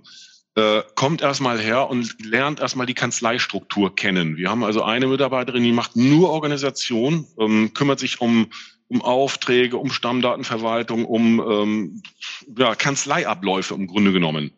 äh, 0.56 0.82
kommt 0.96 1.22
erstmal 1.22 1.60
her 1.60 1.88
und 1.88 2.16
lernt 2.24 2.60
erstmal 2.60 2.86
die 2.86 2.94
Kanzleistruktur 2.94 3.94
kennen. 3.94 4.36
Wir 4.36 4.50
haben 4.50 4.64
also 4.64 4.82
eine 4.82 5.06
Mitarbeiterin, 5.06 5.62
die 5.62 5.72
macht 5.72 5.94
nur 5.94 6.30
Organisation, 6.30 7.26
ähm, 7.38 7.72
kümmert 7.72 8.00
sich 8.00 8.20
um, 8.20 8.48
um 8.88 9.00
Aufträge, 9.00 9.76
um 9.76 9.90
Stammdatenverwaltung, 9.90 11.04
um 11.04 11.40
ähm, 11.40 12.02
ja, 12.58 12.74
Kanzleiabläufe 12.74 13.74
im 13.74 13.86
Grunde 13.86 14.12
genommen. 14.12 14.50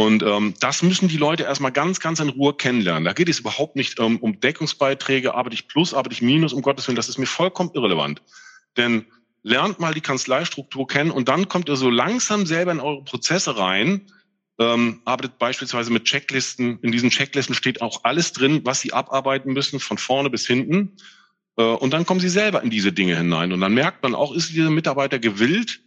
Und 0.00 0.22
ähm, 0.22 0.54
das 0.60 0.82
müssen 0.82 1.08
die 1.08 1.18
Leute 1.18 1.42
erstmal 1.42 1.72
ganz, 1.72 2.00
ganz 2.00 2.20
in 2.20 2.30
Ruhe 2.30 2.54
kennenlernen. 2.54 3.04
Da 3.04 3.12
geht 3.12 3.28
es 3.28 3.40
überhaupt 3.40 3.76
nicht 3.76 4.00
ähm, 4.00 4.16
um 4.16 4.40
Deckungsbeiträge, 4.40 5.34
arbeite 5.34 5.52
ich 5.52 5.68
plus, 5.68 5.92
arbeite 5.92 6.14
ich 6.14 6.22
minus, 6.22 6.54
um 6.54 6.62
Gottes 6.62 6.88
Willen, 6.88 6.96
das 6.96 7.10
ist 7.10 7.18
mir 7.18 7.26
vollkommen 7.26 7.70
irrelevant. 7.74 8.22
Denn 8.78 9.04
lernt 9.42 9.78
mal 9.78 9.92
die 9.92 10.00
Kanzleistruktur 10.00 10.86
kennen 10.86 11.10
und 11.10 11.28
dann 11.28 11.50
kommt 11.50 11.68
ihr 11.68 11.76
so 11.76 11.90
langsam 11.90 12.46
selber 12.46 12.72
in 12.72 12.80
eure 12.80 13.04
Prozesse 13.04 13.58
rein, 13.58 14.10
ähm, 14.58 15.02
arbeitet 15.04 15.36
beispielsweise 15.38 15.92
mit 15.92 16.04
Checklisten. 16.04 16.78
In 16.80 16.92
diesen 16.92 17.10
Checklisten 17.10 17.54
steht 17.54 17.82
auch 17.82 18.04
alles 18.04 18.32
drin, 18.32 18.62
was 18.64 18.80
sie 18.80 18.94
abarbeiten 18.94 19.52
müssen, 19.52 19.80
von 19.80 19.98
vorne 19.98 20.30
bis 20.30 20.46
hinten. 20.46 20.96
Äh, 21.58 21.62
und 21.62 21.92
dann 21.92 22.06
kommen 22.06 22.20
sie 22.20 22.30
selber 22.30 22.62
in 22.62 22.70
diese 22.70 22.94
Dinge 22.94 23.18
hinein. 23.18 23.52
Und 23.52 23.60
dann 23.60 23.74
merkt 23.74 24.02
man 24.02 24.14
auch, 24.14 24.34
ist 24.34 24.48
dieser 24.48 24.70
Mitarbeiter 24.70 25.18
gewillt, 25.18 25.82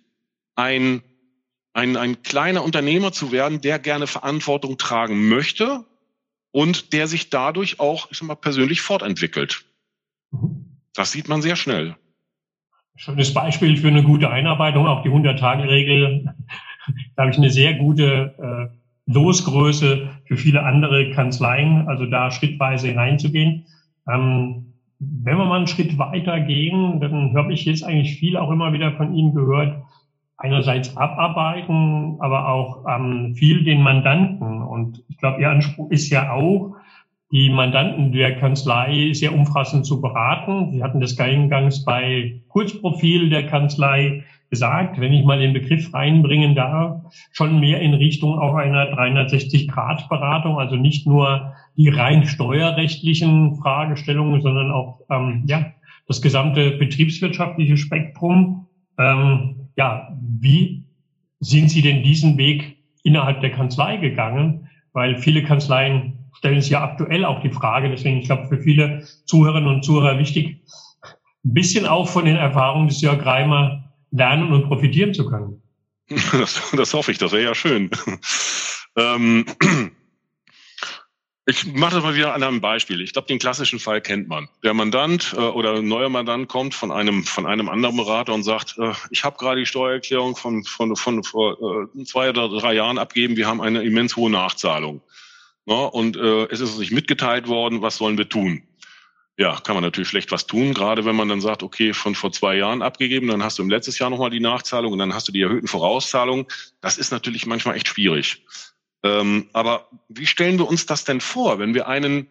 ein 0.55 1.01
ein, 1.74 1.98
ein 1.98 2.22
kleiner 2.22 2.63
Unternehmer 2.63 3.12
zu 3.12 3.32
werden, 3.32 3.62
der 3.62 3.80
gerne 3.80 4.08
Verantwortung 4.08 4.77
tragen 4.77 5.27
möchte 5.27 5.86
und 6.51 6.94
der 6.94 7.08
sich 7.08 7.30
dadurch 7.30 7.80
auch, 7.80 8.10
ich 8.12 8.18
sag 8.18 8.27
mal, 8.27 8.36
persönlich 8.36 8.82
fortentwickelt. 8.82 9.65
Mhm. 10.32 10.80
Das 10.94 11.12
sieht 11.12 11.27
man 11.27 11.42
sehr 11.42 11.56
schnell. 11.56 11.96
Schönes 12.96 13.34
Beispiel 13.34 13.75
für 13.77 13.88
eine 13.88 14.03
gute 14.03 14.30
Einarbeitung, 14.30 14.86
auch 14.86 15.01
die 15.01 15.10
100-Tage-Regel. 15.10 16.36
Da 17.15 17.24
habe 17.24 17.32
ich 17.32 17.38
eine 17.38 17.50
sehr 17.50 17.74
gute 17.74 18.36
äh, 18.38 19.12
Losgröße 19.12 20.10
für 20.25 20.38
viele 20.38 20.63
andere 20.63 21.12
Kanzleien, 21.12 21.88
also 21.88 22.06
da 22.06 22.30
schrittweise 22.30 22.89
hineinzugehen. 22.89 23.65
Ähm, 24.08 24.74
wenn 25.00 25.38
wir 25.38 25.46
mal 25.46 25.58
einen 25.58 25.68
Schritt 25.68 25.98
weiter 25.98 26.39
gehen, 26.39 27.00
dann 27.00 27.36
habe 27.36 27.51
ich 27.51 27.65
jetzt 27.65 27.84
eigentlich 27.84 28.18
viel 28.18 28.38
auch 28.38 28.51
immer 28.51 28.74
wieder 28.74 28.92
von 28.94 29.15
Ihnen 29.15 29.34
gehört, 29.34 29.84
einerseits 30.37 30.97
abarbeiten, 30.97 32.17
aber 32.19 32.49
auch 32.49 32.85
ähm, 32.87 33.35
viel 33.35 33.63
den 33.63 33.81
Mandanten. 33.81 34.61
Und 34.61 35.03
ich 35.09 35.17
glaube, 35.17 35.41
Ihr 35.41 35.49
Anspruch 35.49 35.91
ist 35.91 36.09
ja 36.09 36.31
auch, 36.31 36.75
die 37.33 37.49
Mandanten 37.49 38.11
der 38.11 38.35
Kanzlei 38.35 39.09
sehr 39.13 39.33
umfassend 39.33 39.87
zu 39.87 39.99
beraten. 39.99 40.71
Sie 40.71 40.83
hatten 40.83 41.01
das 41.01 41.19
eingangs 41.19 41.83
bei 41.83 42.41
Kurzprofil 42.49 43.31
der 43.31 43.47
Kanzlei 43.47 44.23
gesagt, 44.51 44.99
wenn 45.01 45.13
ich 45.13 45.25
mal 45.25 45.39
den 45.39 45.51
Begriff 45.51 45.91
reinbringen 45.95 46.53
darf, 46.53 47.01
schon 47.31 47.59
mehr 47.59 47.81
in 47.81 47.95
Richtung 47.95 48.37
auch 48.37 48.53
einer 48.53 48.85
360-Grad-Beratung, 48.93 50.59
also 50.59 50.75
nicht 50.75 51.07
nur 51.07 51.53
die 51.75 51.89
rein 51.89 52.27
steuerrechtlichen 52.27 53.55
Fragestellungen, 53.55 54.41
sondern 54.41 54.71
auch 54.71 54.99
ähm, 55.09 55.45
ja, 55.47 55.71
das 56.07 56.21
gesamte 56.21 56.77
betriebswirtschaftliche 56.77 57.77
Spektrum. 57.77 58.67
Ähm, 58.99 59.62
ja, 59.75 60.18
wie 60.39 60.84
sind 61.39 61.70
Sie 61.70 61.82
denn 61.82 62.03
diesen 62.03 62.38
Weg 62.38 62.77
innerhalb 63.03 63.42
der 63.42 63.51
Kanzlei 63.51 63.98
gegangen? 63.98 64.70
Weil 64.94 65.18
viele 65.18 65.44
Kanzleien 65.44 66.30
stellen 66.38 66.62
sich 66.62 66.72
ja 66.72 66.84
aktuell 66.84 67.25
auch 67.25 67.42
die 67.42 67.50
Frage, 67.50 67.89
deswegen, 67.89 68.18
ich 68.18 68.25
glaube, 68.25 68.48
für 68.48 68.60
viele 68.60 69.03
Zuhörerinnen 69.25 69.70
und 69.70 69.84
Zuhörer 69.84 70.20
wichtig, 70.20 70.62
ein 71.46 71.53
bisschen 71.53 71.86
auch 71.86 72.08
von 72.08 72.25
den 72.25 72.36
Erfahrungen 72.38 72.88
des 72.88 73.01
Jörg 73.01 73.25
Reimer 73.25 73.94
lernen 74.12 74.51
und 74.51 74.68
profitieren 74.68 75.13
zu 75.13 75.25
können. 75.25 75.62
Das, 76.32 76.72
das 76.75 76.94
hoffe 76.94 77.12
ich, 77.12 77.18
das 77.18 77.32
wäre 77.32 77.44
ja 77.44 77.56
schön. 77.56 77.89
Ähm, 78.96 79.46
ich 81.45 81.65
mache 81.73 81.95
das 81.95 82.03
mal 82.03 82.15
wieder 82.15 82.33
an 82.33 82.41
einem 82.41 82.62
Beispiel. 82.62 83.01
Ich 83.01 83.12
glaube, 83.12 83.27
den 83.27 83.39
klassischen 83.39 83.79
Fall 83.79 84.00
kennt 84.00 84.29
man. 84.29 84.47
Der 84.63 84.73
Mandant 84.73 85.33
äh, 85.33 85.41
oder 85.41 85.75
ein 85.75 85.88
neuer 85.88 86.09
Mandant 86.09 86.47
kommt 86.47 86.73
von 86.73 86.91
einem 86.91 87.25
von 87.25 87.45
einem 87.45 87.67
anderen 87.67 87.97
Berater 87.97 88.33
und 88.33 88.43
sagt, 88.43 88.77
äh, 88.77 88.93
ich 89.12 89.25
habe 89.25 89.38
gerade 89.38 89.59
die 89.59 89.65
Steuererklärung 89.65 90.38
von 90.38 90.63
von 90.63 90.95
von 90.95 91.23
vor 91.23 91.88
äh, 91.97 92.03
zwei 92.05 92.29
oder 92.29 92.47
drei 92.47 92.73
Jahren 92.75 92.97
abgeben. 92.97 93.35
Wir 93.35 93.47
haben 93.47 93.62
eine 93.62 93.83
immens 93.83 94.15
hohe 94.15 94.31
Nachzahlung. 94.31 95.01
Ja, 95.65 95.75
und 95.85 96.15
äh, 96.15 96.45
es 96.45 96.62
ist 96.62 96.71
uns 96.71 96.79
nicht 96.79 96.91
mitgeteilt 96.91 97.47
worden. 97.47 97.81
Was 97.81 97.97
sollen 97.97 98.17
wir 98.17 98.29
tun? 98.29 98.63
Ja, 99.38 99.59
kann 99.59 99.75
man 99.75 99.83
natürlich 99.83 100.09
schlecht 100.09 100.31
was 100.31 100.45
tun, 100.45 100.75
gerade 100.75 101.05
wenn 101.05 101.15
man 101.15 101.27
dann 101.27 101.41
sagt, 101.41 101.63
okay, 101.63 101.93
von 101.93 102.13
vor 102.13 102.31
zwei 102.31 102.55
Jahren 102.55 102.83
abgegeben, 102.83 103.27
dann 103.27 103.43
hast 103.43 103.57
du 103.57 103.63
im 103.63 103.69
letztes 103.69 103.97
Jahr 103.97 104.12
nochmal 104.12 104.29
die 104.29 104.39
Nachzahlung 104.39 104.93
und 104.93 105.00
dann 105.00 105.13
hast 105.13 105.27
du 105.27 105.31
die 105.31 105.41
erhöhten 105.41 105.67
Vorauszahlungen. 105.67 106.45
Das 106.81 107.00
ist 107.00 107.12
natürlich 107.12 107.47
manchmal 107.47 107.75
echt 107.75 107.88
schwierig. 107.88 108.43
Ähm, 109.03 109.50
aber 109.53 109.89
wie 110.07 110.25
stellen 110.25 110.57
wir 110.57 110.67
uns 110.67 110.86
das 110.86 111.03
denn 111.03 111.22
vor, 111.22 111.60
wenn 111.60 111.74
wir 111.74 111.88
einen, 111.88 112.27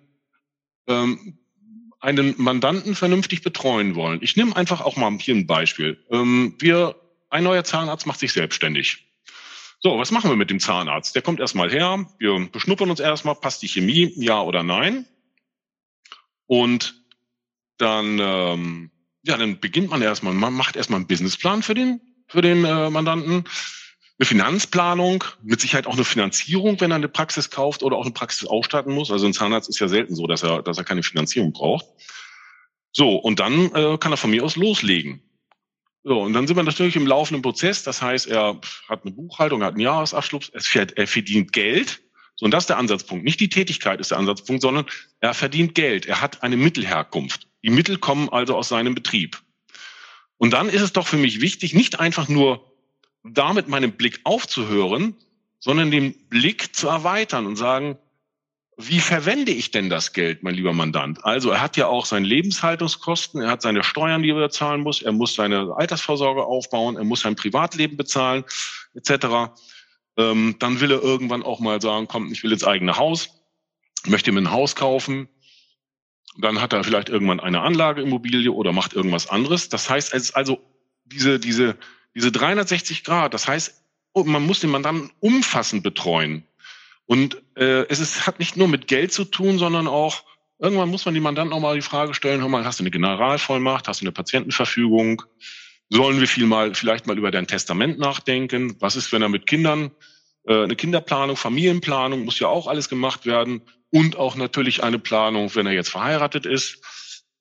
ähm, 0.87 1.39
einen 2.01 2.35
Mandanten 2.39 2.95
vernünftig 2.95 3.43
betreuen 3.43 3.95
wollen? 3.95 4.21
Ich 4.23 4.37
nehme 4.37 4.57
einfach 4.57 4.81
auch 4.81 4.97
mal 4.97 5.17
hier 5.19 5.35
ein 5.35 5.47
Beispiel. 5.47 6.03
Ähm, 6.11 6.57
wir, 6.59 6.97
ein 7.29 7.45
neuer 7.45 7.65
Zahnarzt 7.65 8.07
macht 8.07 8.21
sich 8.21 8.33
selbstständig. 8.33 9.07
So, 9.81 9.99
was 9.99 10.13
machen 10.13 10.31
wir 10.31 10.37
mit 10.37 10.49
dem 10.49 10.61
Zahnarzt? 10.61 11.15
Der 11.15 11.23
kommt 11.23 11.41
erstmal 11.41 11.71
her, 11.71 12.07
wir 12.19 12.49
beschnuppern 12.51 12.89
uns 12.89 13.01
erstmal, 13.01 13.35
passt 13.35 13.63
die 13.63 13.69
Chemie, 13.69 14.13
ja 14.17 14.41
oder 14.41 14.63
nein? 14.63 15.07
Und 16.47 17.03
dann, 17.79 18.19
ähm, 18.21 18.91
ja, 19.25 19.37
dann 19.37 19.59
beginnt 19.59 19.91
man 19.91 20.01
erstmal, 20.01 20.35
man 20.35 20.55
macht 20.55 20.77
erstmal 20.77 20.99
einen 20.99 21.09
Businessplan 21.09 21.63
für 21.63 21.75
den, 21.75 22.01
für 22.29 22.43
den 22.43 22.65
äh, 22.65 22.91
Mandanten 22.91 23.45
eine 24.23 24.27
Finanzplanung, 24.27 25.25
mit 25.43 25.61
Sicherheit 25.61 25.89
auch 25.89 25.95
eine 25.95 26.05
Finanzierung, 26.05 26.81
wenn 26.81 26.93
er 26.93 26.97
eine 26.97 27.09
Praxis 27.09 27.51
kauft 27.51 27.83
oder 27.83 27.97
auch 27.97 28.05
eine 28.05 28.13
Praxis 28.13 28.47
ausstatten 28.47 28.95
muss. 28.95 29.11
Also 29.11 29.27
ein 29.27 29.33
Zahnarzt 29.33 29.69
ist 29.69 29.81
ja 29.81 29.89
selten 29.89 30.15
so, 30.15 30.29
dass 30.29 30.45
er, 30.45 30.63
dass 30.63 30.79
er 30.79 30.85
keine 30.85 31.03
Finanzierung 31.03 31.53
braucht. 31.53 31.87
So, 32.93 33.17
und 33.17 33.41
dann 33.41 33.75
äh, 33.75 33.99
kann 33.99 34.13
er 34.13 34.17
von 34.17 34.31
mir 34.31 34.45
aus 34.45 34.55
loslegen. 34.55 35.23
So, 36.05 36.21
und 36.21 36.35
dann 36.35 36.47
sind 36.47 36.57
wir 36.57 36.63
natürlich 36.63 36.95
im 36.95 37.07
laufenden 37.07 37.43
Prozess. 37.43 37.83
Das 37.83 38.01
heißt, 38.01 38.29
er 38.29 38.61
hat 38.89 39.03
eine 39.03 39.11
Buchhaltung, 39.11 39.61
er 39.61 39.67
hat 39.67 39.75
einen 39.75 39.83
Jahresabschluss, 39.83 40.51
er 40.51 41.07
verdient 41.09 41.53
Geld. 41.53 42.01
So, 42.37 42.45
und 42.45 42.53
das 42.53 42.65
ist 42.65 42.69
der 42.69 42.79
Ansatzpunkt. 42.79 43.25
Nicht 43.25 43.41
die 43.41 43.49
Tätigkeit 43.49 43.99
ist 43.99 44.13
der 44.13 44.19
Ansatzpunkt, 44.19 44.63
sondern 44.63 44.87
er 45.19 45.35
verdient 45.35 45.75
Geld. 45.75 46.07
Er 46.07 46.21
hat 46.21 46.45
eine 46.45 46.57
Mittelherkunft. 46.57 47.49
Die 47.65 47.71
Mittel 47.71 47.99
kommen 47.99 48.29
also 48.29 48.57
aus 48.57 48.69
seinem 48.69 48.95
Betrieb. 48.95 49.43
Und 50.37 50.53
dann 50.53 50.69
ist 50.69 50.83
es 50.83 50.93
doch 50.93 51.09
für 51.09 51.17
mich 51.17 51.41
wichtig, 51.41 51.75
nicht 51.75 51.99
einfach 51.99 52.29
nur 52.29 52.72
damit 53.25 53.69
meinen 53.69 53.93
Blick 53.93 54.21
aufzuhören, 54.25 55.17
sondern 55.59 55.91
den 55.91 56.15
Blick 56.29 56.75
zu 56.75 56.89
erweitern 56.89 57.47
und 57.47 57.57
sagen, 57.57 57.99
wie 58.79 59.01
verwende 59.01 59.53
ich 59.53 59.71
denn 59.71 59.91
das 59.91 60.13
Geld, 60.13 60.43
mein 60.43 60.55
lieber 60.55 60.73
Mandant? 60.73 61.25
Also 61.25 61.51
er 61.51 61.61
hat 61.61 61.77
ja 61.77 61.87
auch 61.87 62.07
seine 62.07 62.27
Lebenshaltungskosten, 62.27 63.43
er 63.43 63.51
hat 63.51 63.63
seine 63.63 63.85
Steuern, 63.85 64.23
die 64.23 64.31
er 64.31 64.37
bezahlen 64.37 64.81
muss, 64.81 65.03
er 65.03 65.13
muss 65.13 65.35
seine 65.35 65.75
Altersvorsorge 65.77 66.45
aufbauen, 66.45 66.97
er 66.97 67.05
muss 67.05 67.21
sein 67.21 67.37
Privatleben 67.37 67.97
bezahlen, 67.97 68.45
etc. 68.95 69.53
Ähm, 70.17 70.57
dann 70.59 70.81
will 70.81 70.91
er 70.91 71.03
irgendwann 71.03 71.43
auch 71.43 71.61
mal 71.61 71.81
sagen, 71.81 72.09
komm, 72.09 72.33
ich 72.33 72.43
will 72.43 72.51
jetzt 72.51 72.67
eigene 72.67 72.97
Haus, 72.97 73.29
möchte 74.07 74.33
mir 74.33 74.41
ein 74.41 74.51
Haus 74.51 74.75
kaufen. 74.75 75.29
Dann 76.39 76.63
hat 76.63 76.73
er 76.73 76.83
vielleicht 76.83 77.11
irgendwann 77.11 77.41
eine 77.41 77.61
Anlageimmobilie 77.61 78.51
oder 78.51 78.73
macht 78.73 78.95
irgendwas 78.95 79.29
anderes. 79.29 79.69
Das 79.69 79.91
heißt, 79.91 80.15
es 80.15 80.25
ist 80.25 80.37
also 80.37 80.59
diese, 81.05 81.39
diese 81.39 81.77
diese 82.15 82.33
360 82.33 83.05
Grad, 83.05 83.35
das 83.35 83.49
heißt, 83.49 83.83
oh, 84.13 84.25
man 84.25 84.45
muss 84.45 84.61
den 84.61 84.71
Mandanten 84.71 85.11
umfassend 85.21 85.83
betreuen. 85.83 86.45
Und 87.07 87.43
äh, 87.57 87.87
es 87.89 88.01
ist, 88.01 88.27
hat 88.27 88.39
nicht 88.39 88.57
nur 88.57 88.69
mit 88.69 88.87
Geld 88.87 89.13
zu 89.13 89.25
tun, 89.25 89.59
sondern 89.59 89.89
auch, 89.89 90.25
irgendwann 90.59 90.91
muss 90.91 91.05
man 91.05 91.15
die 91.15 91.21
Mandanten 91.21 91.53
auch 91.53 91.61
mal 91.61 91.75
die 91.75 91.83
Frage 91.83 92.15
stellen, 92.15 92.41
hör 92.41 92.49
mal, 92.49 92.65
hast 92.65 92.79
du 92.79 92.85
eine 92.85 92.91
Generalvollmacht, 92.91 93.89
hast 93.89 94.01
du 94.01 94.05
eine 94.05 94.13
Patientenverfügung? 94.13 95.23
Sollen 95.91 96.21
wir 96.21 96.29
viel 96.29 96.47
mal, 96.47 96.75
vielleicht 96.75 97.07
mal 97.07 97.19
über 97.19 97.31
dein 97.31 97.47
Testament 97.47 97.99
nachdenken? 97.99 98.77
Was 98.81 98.97
ist, 98.97 99.13
wenn 99.13 99.23
er 99.23 99.29
mit 99.29 99.47
Kindern, 99.47 99.91
äh, 100.47 100.63
eine 100.63 100.77
Kinderplanung, 100.77 101.37
Familienplanung, 101.37 102.25
muss 102.25 102.39
ja 102.39 102.49
auch 102.49 102.67
alles 102.67 102.89
gemacht 102.89 103.27
werden. 103.27 103.63
Und 103.91 104.17
auch 104.17 104.37
natürlich 104.37 104.83
eine 104.83 104.99
Planung, 104.99 105.55
wenn 105.55 105.67
er 105.67 105.73
jetzt 105.73 105.91
verheiratet 105.91 106.47
ist. 106.47 106.79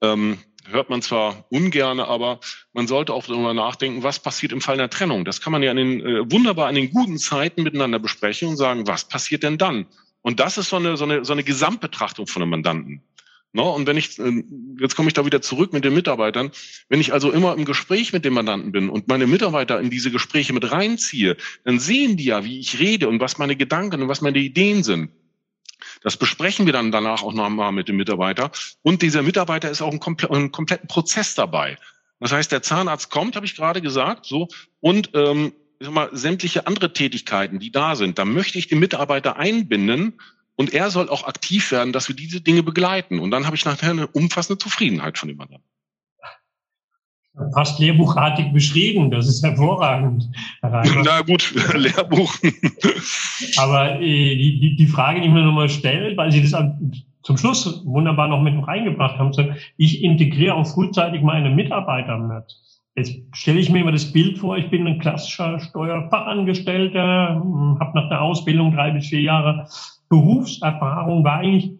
Ähm, 0.01 0.39
hört 0.69 0.89
man 0.89 1.01
zwar 1.01 1.45
ungerne, 1.49 2.07
aber 2.07 2.39
man 2.73 2.87
sollte 2.87 3.13
auch 3.13 3.25
darüber 3.25 3.53
nachdenken, 3.53 4.03
was 4.03 4.19
passiert 4.19 4.51
im 4.51 4.61
Fall 4.61 4.75
einer 4.75 4.89
Trennung. 4.89 5.25
Das 5.25 5.41
kann 5.41 5.51
man 5.51 5.63
ja 5.63 5.71
in 5.71 5.77
den, 5.77 6.05
äh, 6.05 6.31
wunderbar 6.31 6.69
in 6.69 6.75
den 6.75 6.91
guten 6.91 7.17
Zeiten 7.17 7.63
miteinander 7.63 7.99
besprechen 7.99 8.49
und 8.49 8.57
sagen, 8.57 8.87
was 8.87 9.07
passiert 9.07 9.43
denn 9.43 9.57
dann? 9.57 9.85
Und 10.21 10.39
das 10.39 10.57
ist 10.57 10.69
so 10.69 10.75
eine, 10.75 10.97
so 10.97 11.05
eine, 11.05 11.25
so 11.25 11.33
eine 11.33 11.43
Gesamtbetrachtung 11.43 12.27
von 12.27 12.41
einem 12.41 12.51
Mandanten. 12.51 13.01
No, 13.53 13.75
und 13.75 13.85
wenn 13.85 13.97
ich, 13.97 14.17
äh, 14.17 14.43
jetzt 14.79 14.95
komme 14.95 15.09
ich 15.09 15.13
da 15.13 15.25
wieder 15.25 15.41
zurück 15.41 15.73
mit 15.73 15.83
den 15.83 15.93
Mitarbeitern, 15.93 16.51
wenn 16.87 17.01
ich 17.01 17.11
also 17.11 17.31
immer 17.31 17.57
im 17.57 17.65
Gespräch 17.65 18.13
mit 18.13 18.23
dem 18.23 18.33
Mandanten 18.33 18.71
bin 18.71 18.89
und 18.89 19.09
meine 19.09 19.27
Mitarbeiter 19.27 19.79
in 19.81 19.89
diese 19.89 20.09
Gespräche 20.09 20.53
mit 20.53 20.71
reinziehe, 20.71 21.35
dann 21.65 21.79
sehen 21.79 22.15
die 22.15 22.25
ja, 22.25 22.45
wie 22.45 22.59
ich 22.59 22.79
rede 22.79 23.09
und 23.09 23.19
was 23.19 23.37
meine 23.37 23.57
Gedanken 23.57 24.03
und 24.03 24.07
was 24.07 24.21
meine 24.21 24.39
Ideen 24.39 24.83
sind. 24.83 25.11
Das 26.01 26.17
besprechen 26.17 26.65
wir 26.65 26.73
dann 26.73 26.91
danach 26.91 27.23
auch 27.23 27.33
nochmal 27.33 27.71
mit 27.71 27.87
dem 27.87 27.97
Mitarbeiter. 27.97 28.51
Und 28.81 29.01
dieser 29.01 29.21
Mitarbeiter 29.21 29.69
ist 29.69 29.81
auch 29.81 29.91
ein, 29.91 29.99
komple 29.99 30.49
kompletten 30.49 30.87
Prozess 30.87 31.35
dabei. 31.35 31.77
Das 32.19 32.31
heißt, 32.31 32.51
der 32.51 32.61
Zahnarzt 32.61 33.09
kommt, 33.09 33.35
habe 33.35 33.45
ich 33.45 33.55
gerade 33.55 33.81
gesagt, 33.81 34.25
so 34.25 34.47
und 34.79 35.09
ähm, 35.15 35.53
ich 35.79 35.87
sag 35.87 35.93
mal, 35.93 36.09
sämtliche 36.11 36.67
andere 36.67 36.93
Tätigkeiten, 36.93 37.57
die 37.57 37.71
da 37.71 37.95
sind, 37.95 38.19
da 38.19 38.25
möchte 38.25 38.59
ich 38.59 38.67
den 38.67 38.79
Mitarbeiter 38.79 39.37
einbinden 39.37 40.19
und 40.55 40.73
er 40.75 40.91
soll 40.91 41.09
auch 41.09 41.23
aktiv 41.23 41.71
werden, 41.71 41.91
dass 41.91 42.07
wir 42.07 42.15
diese 42.15 42.39
Dinge 42.39 42.61
begleiten. 42.61 43.17
Und 43.17 43.31
dann 43.31 43.47
habe 43.47 43.55
ich 43.55 43.65
nachher 43.65 43.89
eine 43.89 44.05
umfassende 44.05 44.59
Zufriedenheit 44.59 45.17
von 45.17 45.27
dem 45.27 45.37
Mandanten. 45.37 45.70
Fast 47.53 47.79
lehrbuchartig 47.79 48.51
beschrieben, 48.51 49.09
das 49.09 49.27
ist 49.27 49.43
hervorragend. 49.43 50.29
Na 50.61 51.21
gut, 51.21 51.53
Lehrbuch. 51.73 52.35
Aber 53.57 54.01
äh, 54.01 54.35
die, 54.35 54.75
die 54.77 54.87
Frage, 54.87 55.21
die 55.21 55.27
ich 55.27 55.33
mir 55.33 55.43
nochmal 55.43 55.69
stelle, 55.69 56.15
weil 56.17 56.31
Sie 56.31 56.41
das 56.41 56.53
zum 57.23 57.37
Schluss 57.37 57.85
wunderbar 57.85 58.27
noch 58.27 58.41
mit 58.41 58.55
reingebracht 58.67 59.17
haben, 59.17 59.31
ich 59.77 60.03
integriere 60.03 60.55
auch 60.55 60.67
frühzeitig 60.67 61.21
meine 61.21 61.49
Mitarbeiter 61.49 62.17
mit. 62.17 62.43
Jetzt 62.95 63.15
stelle 63.33 63.59
ich 63.59 63.69
mir 63.69 63.79
immer 63.79 63.93
das 63.93 64.11
Bild 64.11 64.37
vor, 64.37 64.57
ich 64.57 64.69
bin 64.69 64.85
ein 64.85 64.99
klassischer 64.99 65.59
Steuerfachangestellter, 65.59 67.41
hm, 67.41 67.79
habe 67.79 67.97
nach 67.97 68.09
der 68.09 68.21
Ausbildung 68.21 68.73
drei 68.73 68.91
bis 68.91 69.07
vier 69.07 69.21
Jahre 69.21 69.67
Berufserfahrung, 70.09 71.23
war 71.23 71.37
eigentlich 71.37 71.71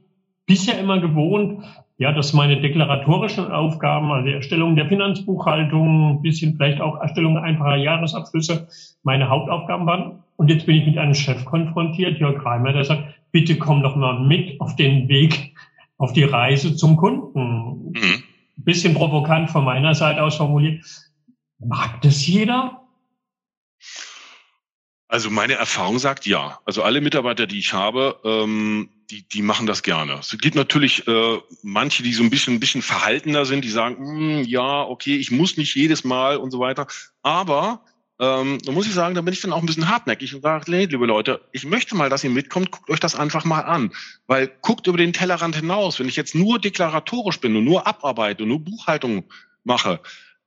bisher 0.46 0.80
immer 0.80 1.00
gewohnt, 1.00 1.64
ja, 1.98 2.12
dass 2.12 2.34
meine 2.34 2.60
deklaratorischen 2.60 3.52
Aufgaben, 3.52 4.12
also 4.12 4.28
die 4.28 4.34
Erstellung 4.34 4.76
der 4.76 4.88
Finanzbuchhaltung, 4.88 6.18
ein 6.18 6.22
bisschen 6.22 6.56
vielleicht 6.56 6.82
auch 6.82 7.00
Erstellung 7.00 7.38
einfacher 7.38 7.78
Jahresabschlüsse, 7.78 8.68
meine 9.04 9.30
Hauptaufgaben 9.30 9.86
waren. 9.86 10.24
Und 10.36 10.50
jetzt 10.50 10.66
bin 10.66 10.78
ich 10.78 10.88
mit 10.88 10.98
einem 10.98 11.14
Chef 11.14 11.46
konfrontiert, 11.46 12.20
Jörg 12.20 12.44
Reimer, 12.44 12.74
der 12.74 12.86
sagt, 12.86 13.04
bitte 13.32 13.58
komm 13.58 13.84
doch 13.84 13.96
mal 13.96 14.20
mit 14.20 14.60
auf 14.60 14.76
den 14.76 15.08
Weg, 15.08 15.54
auf 15.98 16.14
die 16.14 16.24
Reise 16.24 16.76
zum 16.76 16.98
Kunden. 16.98 17.92
Mhm 17.94 18.24
bisschen 18.64 18.94
provokant 18.94 19.50
von 19.50 19.64
meiner 19.64 19.96
Seite 19.96 20.24
aus 20.24 20.36
formuliert. 20.36 20.86
Mag 21.60 22.02
das 22.02 22.26
jeder? 22.26 22.81
Also 25.12 25.30
meine 25.30 25.56
Erfahrung 25.56 26.00
sagt 26.00 26.26
ja. 26.26 26.62
Also 26.64 26.84
alle 26.84 27.02
Mitarbeiter, 27.02 27.46
die 27.46 27.60
ich 27.60 27.74
habe, 27.74 28.18
ähm, 28.24 28.88
die, 29.10 29.28
die 29.28 29.42
machen 29.42 29.68
das 29.68 29.84
gerne. 29.84 30.14
Es 30.14 30.38
gibt 30.40 30.56
natürlich 30.56 31.06
äh, 31.06 31.38
manche, 31.64 32.02
die 32.02 32.14
so 32.14 32.24
ein 32.24 32.30
bisschen, 32.30 32.54
ein 32.54 32.60
bisschen 32.62 32.82
verhaltener 32.82 33.44
sind, 33.44 33.66
die 33.66 33.70
sagen, 33.70 33.98
hm, 33.98 34.44
ja, 34.46 34.84
okay, 34.84 35.18
ich 35.18 35.30
muss 35.30 35.58
nicht 35.58 35.76
jedes 35.76 36.06
Mal 36.06 36.38
und 36.38 36.52
so 36.52 36.60
weiter. 36.60 36.88
Aber 37.24 37.84
ähm, 38.22 38.60
da 38.64 38.72
muss 38.72 38.88
ich 38.88 38.94
sagen, 38.94 39.14
da 39.14 39.20
bin 39.20 39.34
ich 39.34 39.42
dann 39.42 39.52
auch 39.52 39.60
ein 39.60 39.66
bisschen 39.66 39.90
hartnäckig 39.90 40.34
und 40.34 40.44
sage, 40.44 40.72
nee, 40.72 40.86
liebe 40.86 41.06
Leute, 41.06 41.42
ich 41.52 41.66
möchte 41.66 41.94
mal, 41.94 42.10
dass 42.10 42.24
ihr 42.24 42.30
mitkommt, 42.30 42.72
guckt 42.72 42.90
euch 42.90 43.02
das 43.02 43.14
einfach 43.14 43.44
mal 43.44 43.64
an. 43.64 43.92
Weil 44.28 44.50
guckt 44.62 44.88
über 44.88 44.98
den 44.98 45.12
Tellerrand 45.12 45.58
hinaus. 45.58 46.00
Wenn 46.00 46.08
ich 46.08 46.16
jetzt 46.16 46.36
nur 46.36 46.58
deklaratorisch 46.58 47.42
bin 47.42 47.54
und 47.58 47.66
nur 47.66 47.86
abarbeite 47.86 48.44
und 48.44 48.50
nur 48.50 48.64
Buchhaltung 48.64 49.26
mache, 49.66 50.00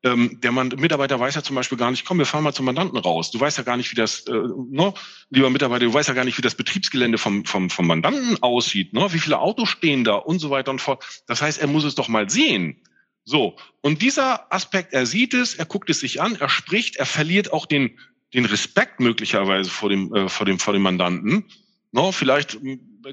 ähm, 0.04 0.38
der 0.42 0.52
Mann, 0.52 0.68
Mitarbeiter 0.76 1.18
weiß 1.18 1.34
ja 1.34 1.42
zum 1.42 1.56
Beispiel 1.56 1.78
gar 1.78 1.90
nicht, 1.90 2.04
komm, 2.04 2.18
wir 2.18 2.26
fahren 2.26 2.44
mal 2.44 2.52
zum 2.52 2.66
Mandanten 2.66 2.98
raus. 2.98 3.30
Du 3.30 3.40
weißt 3.40 3.56
ja 3.56 3.64
gar 3.64 3.78
nicht, 3.78 3.90
wie 3.90 3.96
das, 3.96 4.20
äh, 4.26 4.32
ne, 4.32 4.92
lieber 5.30 5.48
Mitarbeiter, 5.48 5.86
du 5.86 5.94
weißt 5.94 6.08
ja 6.08 6.14
gar 6.14 6.26
nicht, 6.26 6.36
wie 6.36 6.42
das 6.42 6.54
Betriebsgelände 6.54 7.16
vom, 7.16 7.46
vom, 7.46 7.70
vom 7.70 7.86
Mandanten 7.86 8.42
aussieht, 8.42 8.92
ne? 8.92 9.08
wie 9.12 9.18
viele 9.18 9.38
Autos 9.38 9.70
stehen 9.70 10.04
da 10.04 10.16
und 10.16 10.40
so 10.40 10.50
weiter 10.50 10.70
und 10.70 10.82
fort. 10.82 11.02
Das 11.26 11.40
heißt, 11.40 11.58
er 11.58 11.68
muss 11.68 11.84
es 11.84 11.94
doch 11.94 12.08
mal 12.08 12.28
sehen. 12.28 12.82
So, 13.24 13.56
und 13.80 14.02
dieser 14.02 14.52
Aspekt, 14.52 14.92
er 14.92 15.06
sieht 15.06 15.32
es, 15.32 15.54
er 15.54 15.64
guckt 15.64 15.88
es 15.88 16.00
sich 16.00 16.20
an, 16.20 16.36
er 16.38 16.50
spricht, 16.50 16.96
er 16.96 17.06
verliert 17.06 17.54
auch 17.54 17.64
den, 17.64 17.98
den 18.34 18.44
Respekt 18.44 19.00
möglicherweise 19.00 19.70
vor 19.70 19.88
dem, 19.88 20.14
äh, 20.14 20.28
vor 20.28 20.44
dem, 20.44 20.58
vor 20.58 20.74
dem 20.74 20.82
Mandanten. 20.82 21.46
No, 21.92 22.12
vielleicht 22.12 22.58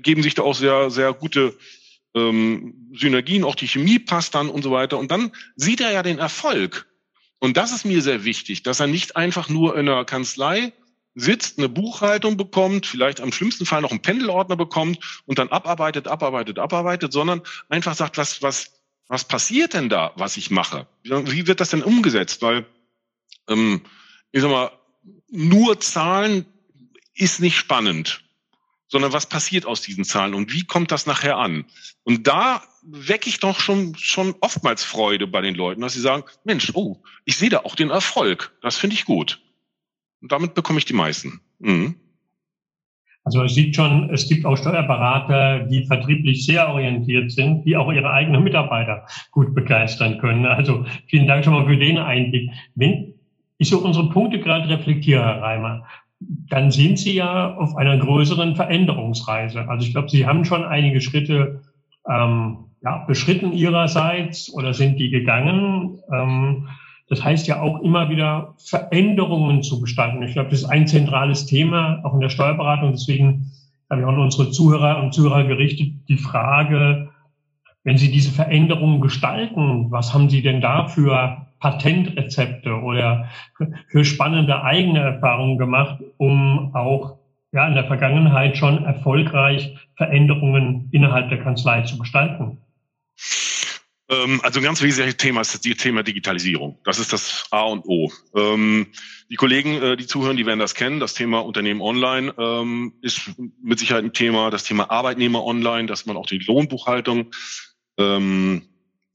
geben 0.02 0.24
sich 0.24 0.34
da 0.34 0.42
auch 0.42 0.56
sehr, 0.56 0.92
sehr 0.92 1.14
gute 1.14 1.56
ähm, 2.16 2.92
Synergien, 2.94 3.44
auch 3.44 3.56
die 3.56 3.68
Chemie 3.68 4.00
passt 4.00 4.36
dann 4.36 4.50
und 4.50 4.64
so 4.64 4.72
weiter. 4.72 4.98
Und 4.98 5.12
dann 5.12 5.32
sieht 5.56 5.82
er 5.82 5.92
ja 5.92 6.04
den 6.04 6.20
Erfolg. 6.20 6.88
Und 7.40 7.58
das 7.58 7.72
ist 7.72 7.86
mir 7.86 8.02
sehr 8.02 8.24
wichtig, 8.24 8.64
dass 8.64 8.80
er 8.80 8.88
nicht 8.88 9.16
einfach 9.16 9.50
nur 9.50 9.78
in 9.78 9.90
einer 9.90 10.06
Kanzlei 10.06 10.74
sitzt, 11.16 11.58
eine 11.58 11.70
Buchhaltung 11.70 12.38
bekommt, 12.38 12.86
vielleicht 12.86 13.20
am 13.20 13.32
schlimmsten 13.32 13.66
Fall 13.66 13.82
noch 13.82 13.92
einen 13.92 14.02
Pendelordner 14.02 14.56
bekommt 14.56 15.22
und 15.26 15.40
dann 15.40 15.50
abarbeitet, 15.50 16.08
abarbeitet, 16.08 16.60
abarbeitet, 16.60 17.12
sondern 17.12 17.42
einfach 17.68 17.96
sagt, 17.96 18.18
was, 18.18 18.42
was, 18.42 18.72
was 19.08 19.26
passiert 19.26 19.74
denn 19.74 19.90
da, 19.90 20.14
was 20.16 20.38
ich 20.38 20.52
mache? 20.52 20.88
Wie 21.04 21.48
wird 21.48 21.60
das 21.60 21.72
denn 21.72 21.84
umgesetzt? 21.84 22.42
Weil, 22.42 22.66
ähm, 23.50 23.82
ich 24.32 24.42
sag 24.42 24.52
mal, 24.52 24.72
nur 25.30 25.80
Zahlen 25.80 26.46
ist 27.14 27.42
nicht 27.42 27.58
spannend, 27.58 28.21
sondern 28.92 29.14
was 29.14 29.26
passiert 29.26 29.66
aus 29.66 29.82
diesen 29.82 30.04
Zahlen 30.04 30.34
und 30.34 30.52
wie 30.52 30.66
kommt 30.66 30.92
das 30.92 31.06
nachher 31.06 31.38
an? 31.38 31.66
Und 32.04 32.28
da 32.28 32.62
wecke 32.84 33.30
ich 33.30 33.40
doch 33.40 33.60
schon, 33.60 33.96
schon 33.96 34.36
oftmals 34.42 34.84
Freude 34.84 35.28
bei 35.28 35.40
den 35.40 35.56
Leuten, 35.56 35.82
dass 35.82 35.94
sie 35.94 36.02
sagen, 36.02 36.24
Mensch, 36.44 36.72
oh, 36.74 36.98
ich 37.24 37.38
sehe 37.38 37.50
da 37.50 37.60
auch 37.60 37.76
den 37.76 37.90
Erfolg. 37.90 38.52
Das 38.62 38.78
finde 38.78 38.96
ich 38.96 39.06
gut. 39.06 39.40
Und 40.22 40.32
damit 40.32 40.56
bekomme 40.56 40.80
ich 40.80 40.86
die 40.86 40.94
meisten. 40.94 41.40
Mhm. 41.60 41.96
Also 43.24 43.38
man 43.38 43.50
sieht 43.50 43.76
schon, 43.76 44.10
es 44.10 44.28
gibt 44.28 44.46
auch 44.46 44.58
Steuerberater, 44.58 45.60
die 45.68 45.86
vertrieblich 45.86 46.44
sehr 46.46 46.68
orientiert 46.68 47.32
sind, 47.32 47.64
die 47.64 47.78
auch 47.78 47.92
ihre 47.94 48.12
eigenen 48.12 48.44
Mitarbeiter 48.44 49.06
gut 49.30 49.54
begeistern 49.56 50.18
können. 50.18 50.46
Also 50.46 50.86
vielen 51.08 51.28
Dank 51.28 51.46
schon 51.46 51.54
mal 51.54 51.66
für 51.66 51.78
den 51.78 51.98
Einblick. 51.98 52.50
Wenn 52.76 53.14
ich 53.60 53.70
so 53.70 53.78
unsere 53.78 54.10
Punkte 54.10 54.40
gerade 54.40 54.68
reflektiere, 54.68 55.24
Herr 55.24 55.42
Reimer, 55.42 55.86
dann 56.22 56.72
sind 56.72 57.00
Sie 57.00 57.16
ja 57.16 57.56
auf 57.56 57.76
einer 57.76 57.98
größeren 57.98 58.56
Veränderungsreise. 58.56 59.68
Also 59.68 59.86
ich 59.86 59.94
glaube, 59.94 60.10
Sie 60.10 60.26
haben 60.26 60.46
schon 60.46 60.64
einige 60.64 61.02
Schritte 61.02 61.62
ähm, 62.08 62.66
ja, 62.84 63.06
beschritten 63.08 63.54
Ihrerseits 63.54 64.54
oder 64.54 64.74
sind 64.74 65.00
die 65.00 65.10
gegangen. 65.10 66.00
Ähm, 66.12 66.68
das 67.10 67.24
heißt 67.24 67.48
ja 67.48 67.62
auch 67.62 67.82
immer 67.82 68.10
wieder 68.10 68.56
Veränderungen 68.58 69.64
zu 69.64 69.82
gestalten. 69.82 70.24
Ich 70.24 70.34
glaube, 70.34 70.50
das 70.50 70.60
ist 70.60 70.70
ein 70.70 70.88
zentrales 70.88 71.46
Thema, 71.46 72.00
auch 72.04 72.14
in 72.14 72.22
der 72.22 72.30
Steuerberatung. 72.30 72.92
Deswegen 72.92 73.52
habe 73.90 74.02
ich 74.02 74.08
auch 74.08 74.14
an 74.14 74.20
unsere 74.20 74.52
Zuhörer 74.52 75.04
und 75.04 75.14
Zuhörer 75.14 75.44
gerichtet, 75.44 75.94
die 76.08 76.18
Frage, 76.18 77.10
wenn 77.84 77.98
Sie 77.98 78.12
diese 78.12 78.32
Veränderungen 78.32 79.02
gestalten, 79.02 79.92
was 79.92 80.14
haben 80.14 80.30
Sie 80.30 80.42
denn 80.42 80.62
da 80.62 80.88
für 80.88 81.48
Patentrezepte 81.62 82.74
oder 82.74 83.30
für 83.88 84.04
spannende 84.04 84.64
eigene 84.64 85.00
Erfahrungen 85.00 85.58
gemacht, 85.58 86.00
um 86.18 86.76
auch 86.76 87.20
ja, 87.54 87.68
in 87.68 87.76
der 87.76 87.86
Vergangenheit 87.86 88.58
schon 88.58 88.84
erfolgreich 88.84 89.78
Veränderungen 89.96 90.90
innerhalb 90.92 91.30
der 91.30 91.44
Kanzlei 91.44 91.82
zu 91.82 91.98
gestalten? 91.98 92.58
Ähm, 94.10 94.42
also 94.44 94.60
ein 94.60 94.64
ganz 94.64 94.82
wesentliches 94.82 95.18
Thema 95.18 95.42
ist 95.42 95.54
das 95.54 95.62
Thema 95.78 96.04
Digitalisierung. 96.04 96.80
Das 96.84 97.00
ist 97.00 97.14
das 97.14 97.46
A 97.52 97.64
und 97.64 97.86
O. 97.86 98.12
Ähm, 98.36 98.88
die 99.30 99.36
Kollegen, 99.36 99.82
äh, 99.82 99.98
die 99.98 100.08
zuhören, 100.08 100.38
die 100.38 100.46
werden 100.46 100.60
das 100.60 100.76
kennen. 100.76 101.00
Das 101.00 101.14
Thema 101.14 101.40
Unternehmen 101.40 101.82
online 101.82 102.34
ähm, 102.38 102.94
ist 103.02 103.32
mit 103.62 103.80
Sicherheit 103.80 104.04
ein 104.04 104.14
Thema. 104.14 104.50
Das 104.50 104.64
Thema 104.64 104.90
Arbeitnehmer 104.90 105.44
online, 105.46 105.88
dass 105.88 106.06
man 106.06 106.18
auch 106.18 106.26
die 106.26 106.40
Lohnbuchhaltung 106.40 107.32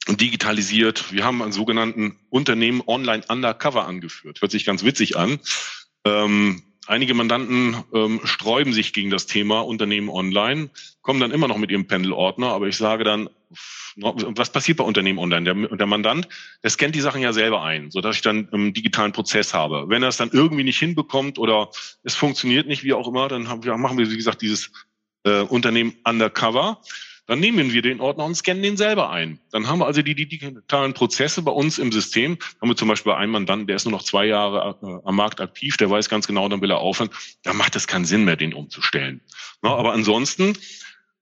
digitalisiert. 0.08 1.12
Wir 1.12 1.24
haben 1.24 1.42
einen 1.42 1.52
sogenannten 1.52 2.18
Unternehmen 2.30 2.82
online 2.86 3.24
undercover 3.28 3.86
angeführt. 3.86 4.40
Hört 4.40 4.52
sich 4.52 4.64
ganz 4.64 4.84
witzig 4.84 5.16
an. 5.16 5.40
einige 6.86 7.14
Mandanten 7.14 7.82
ähm, 7.92 8.20
sträuben 8.24 8.72
sich 8.72 8.92
gegen 8.92 9.10
das 9.10 9.26
Thema 9.26 9.60
Unternehmen 9.60 10.08
online, 10.08 10.70
kommen 11.02 11.18
dann 11.18 11.32
immer 11.32 11.48
noch 11.48 11.58
mit 11.58 11.72
ihrem 11.72 11.88
Pendelordner, 11.88 12.48
aber 12.48 12.68
ich 12.68 12.76
sage 12.76 13.02
dann, 13.02 13.28
was 13.96 14.50
passiert 14.50 14.78
bei 14.78 14.84
Unternehmen 14.84 15.18
online? 15.18 15.44
Der, 15.44 15.76
der 15.76 15.86
Mandant, 15.86 16.28
der 16.62 16.70
scannt 16.70 16.94
die 16.94 17.00
Sachen 17.00 17.22
ja 17.22 17.32
selber 17.32 17.62
ein, 17.62 17.90
so 17.90 18.00
dass 18.00 18.16
ich 18.16 18.22
dann 18.22 18.48
einen 18.52 18.74
digitalen 18.74 19.12
Prozess 19.12 19.54
habe. 19.54 19.88
Wenn 19.88 20.02
er 20.02 20.10
es 20.10 20.16
dann 20.16 20.30
irgendwie 20.32 20.64
nicht 20.64 20.78
hinbekommt 20.78 21.38
oder 21.38 21.70
es 22.02 22.14
funktioniert 22.14 22.66
nicht, 22.66 22.84
wie 22.84 22.92
auch 22.92 23.08
immer, 23.08 23.28
dann 23.28 23.48
haben 23.48 23.64
wir, 23.64 23.76
machen 23.76 23.98
wir, 23.98 24.10
wie 24.10 24.16
gesagt, 24.16 24.42
dieses 24.42 24.70
äh, 25.24 25.40
Unternehmen 25.40 25.94
undercover. 26.04 26.80
Dann 27.26 27.40
nehmen 27.40 27.72
wir 27.72 27.82
den 27.82 28.00
Ordner 28.00 28.24
und 28.24 28.36
scannen 28.36 28.62
den 28.62 28.76
selber 28.76 29.10
ein. 29.10 29.40
Dann 29.50 29.66
haben 29.66 29.80
wir 29.80 29.86
also 29.86 30.00
die, 30.02 30.14
die 30.14 30.28
digitalen 30.28 30.94
Prozesse 30.94 31.42
bei 31.42 31.50
uns 31.50 31.78
im 31.78 31.90
System. 31.90 32.38
Haben 32.60 32.68
wir 32.70 32.76
zum 32.76 32.88
Beispiel 32.88 33.12
einen 33.12 33.32
Mandanten, 33.32 33.66
der 33.66 33.76
ist 33.76 33.84
nur 33.84 33.92
noch 33.92 34.04
zwei 34.04 34.26
Jahre 34.26 34.78
äh, 34.82 35.08
am 35.08 35.16
Markt 35.16 35.40
aktiv, 35.40 35.76
der 35.76 35.90
weiß 35.90 36.08
ganz 36.08 36.26
genau, 36.26 36.48
dann 36.48 36.60
will 36.60 36.70
er 36.70 36.78
aufhören. 36.78 37.10
Da 37.42 37.52
macht 37.52 37.74
es 37.74 37.86
keinen 37.86 38.04
Sinn 38.04 38.24
mehr, 38.24 38.36
den 38.36 38.54
umzustellen. 38.54 39.20
Na, 39.60 39.74
aber 39.74 39.92
ansonsten 39.92 40.56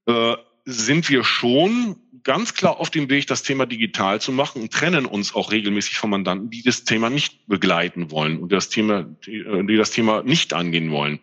äh, 0.07 0.35
sind 0.67 1.09
wir 1.09 1.25
schon 1.25 1.97
ganz 2.23 2.55
klar 2.55 2.81
auf 2.81 2.91
dem 2.91 3.09
Weg, 3.11 3.27
das 3.27 3.43
Thema 3.43 3.67
digital 3.67 4.21
zu 4.21 4.33
machen 4.33 4.63
und 4.63 4.73
trennen 4.73 5.07
uns 5.07 5.35
auch 5.35 5.53
regelmäßig 5.53 5.99
von 5.99 6.11
Mandanten, 6.11 6.51
die 6.51 6.63
das 6.63 6.85
Thema 6.85 7.11
nicht 7.11 7.47
begleiten 7.47 8.11
wollen 8.11 8.39
und 8.39 8.53
das 8.53 8.69
Thema, 8.69 9.03
die, 9.27 9.39
äh, 9.39 9.77
das 9.77 9.91
Thema 9.91 10.23
nicht 10.23 10.53
angehen 10.53 10.91
wollen. 10.91 11.21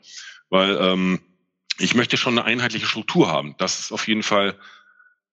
Weil 0.49 0.77
ähm, 0.81 1.19
ich 1.81 1.95
möchte 1.95 2.17
schon 2.17 2.37
eine 2.37 2.45
einheitliche 2.45 2.85
Struktur 2.85 3.27
haben. 3.27 3.55
Das 3.57 3.79
ist 3.79 3.91
auf 3.91 4.07
jeden 4.07 4.23
Fall 4.23 4.57